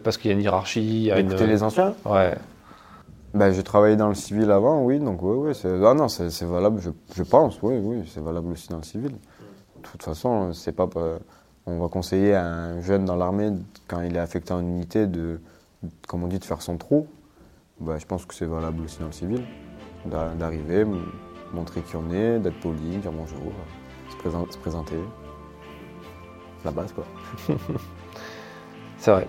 Parce 0.02 0.16
qu'il 0.16 0.30
y 0.30 0.34
a 0.34 0.36
une 0.36 0.42
hiérarchie. 0.42 0.80
Il 0.80 1.02
y 1.02 1.12
a 1.12 1.18
Écouter 1.18 1.46
les 1.46 1.62
anciens 1.62 1.94
Ouais. 2.04 2.36
Ben, 3.34 3.52
j'ai 3.52 3.62
travaillé 3.62 3.96
dans 3.96 4.08
le 4.08 4.14
civil 4.14 4.50
avant, 4.50 4.82
oui, 4.82 4.98
donc 4.98 5.20
oui, 5.20 5.36
oui, 5.36 5.54
c'est, 5.54 5.68
ah 5.84 5.92
non, 5.92 6.08
c'est, 6.08 6.42
valable, 6.44 6.80
je, 6.80 6.88
je, 7.14 7.22
pense, 7.22 7.60
oui, 7.60 7.74
oui, 7.82 8.10
c'est 8.10 8.22
valable 8.22 8.50
aussi 8.52 8.68
dans 8.68 8.78
le 8.78 8.82
civil. 8.82 9.10
De 9.10 9.82
toute 9.82 10.02
façon, 10.02 10.54
c'est 10.54 10.72
pas, 10.72 10.88
on 11.66 11.78
va 11.78 11.88
conseiller 11.88 12.34
à 12.34 12.46
un 12.46 12.80
jeune 12.80 13.04
dans 13.04 13.16
l'armée, 13.16 13.50
quand 13.88 14.00
il 14.00 14.16
est 14.16 14.20
affecté 14.20 14.54
en 14.54 14.60
unité, 14.60 15.06
de, 15.06 15.38
comme 16.08 16.24
on 16.24 16.28
dit, 16.28 16.38
de 16.38 16.44
faire 16.44 16.62
son 16.62 16.78
trou. 16.78 17.08
Ben, 17.78 17.98
je 17.98 18.06
pense 18.06 18.24
que 18.24 18.34
c'est 18.34 18.46
valable 18.46 18.82
aussi 18.84 19.00
dans 19.00 19.06
le 19.06 19.12
civil, 19.12 19.42
d'arriver, 20.06 20.86
montrer 21.52 21.82
qui 21.82 21.96
on 21.96 22.10
est, 22.10 22.38
d'être 22.38 22.58
poli, 22.60 22.96
dire 22.96 23.12
bonjour, 23.12 23.52
se 24.08 24.58
présenter. 24.58 24.96
La 26.64 26.70
base, 26.70 26.92
quoi. 26.92 27.04
c'est 28.98 29.10
vrai. 29.10 29.28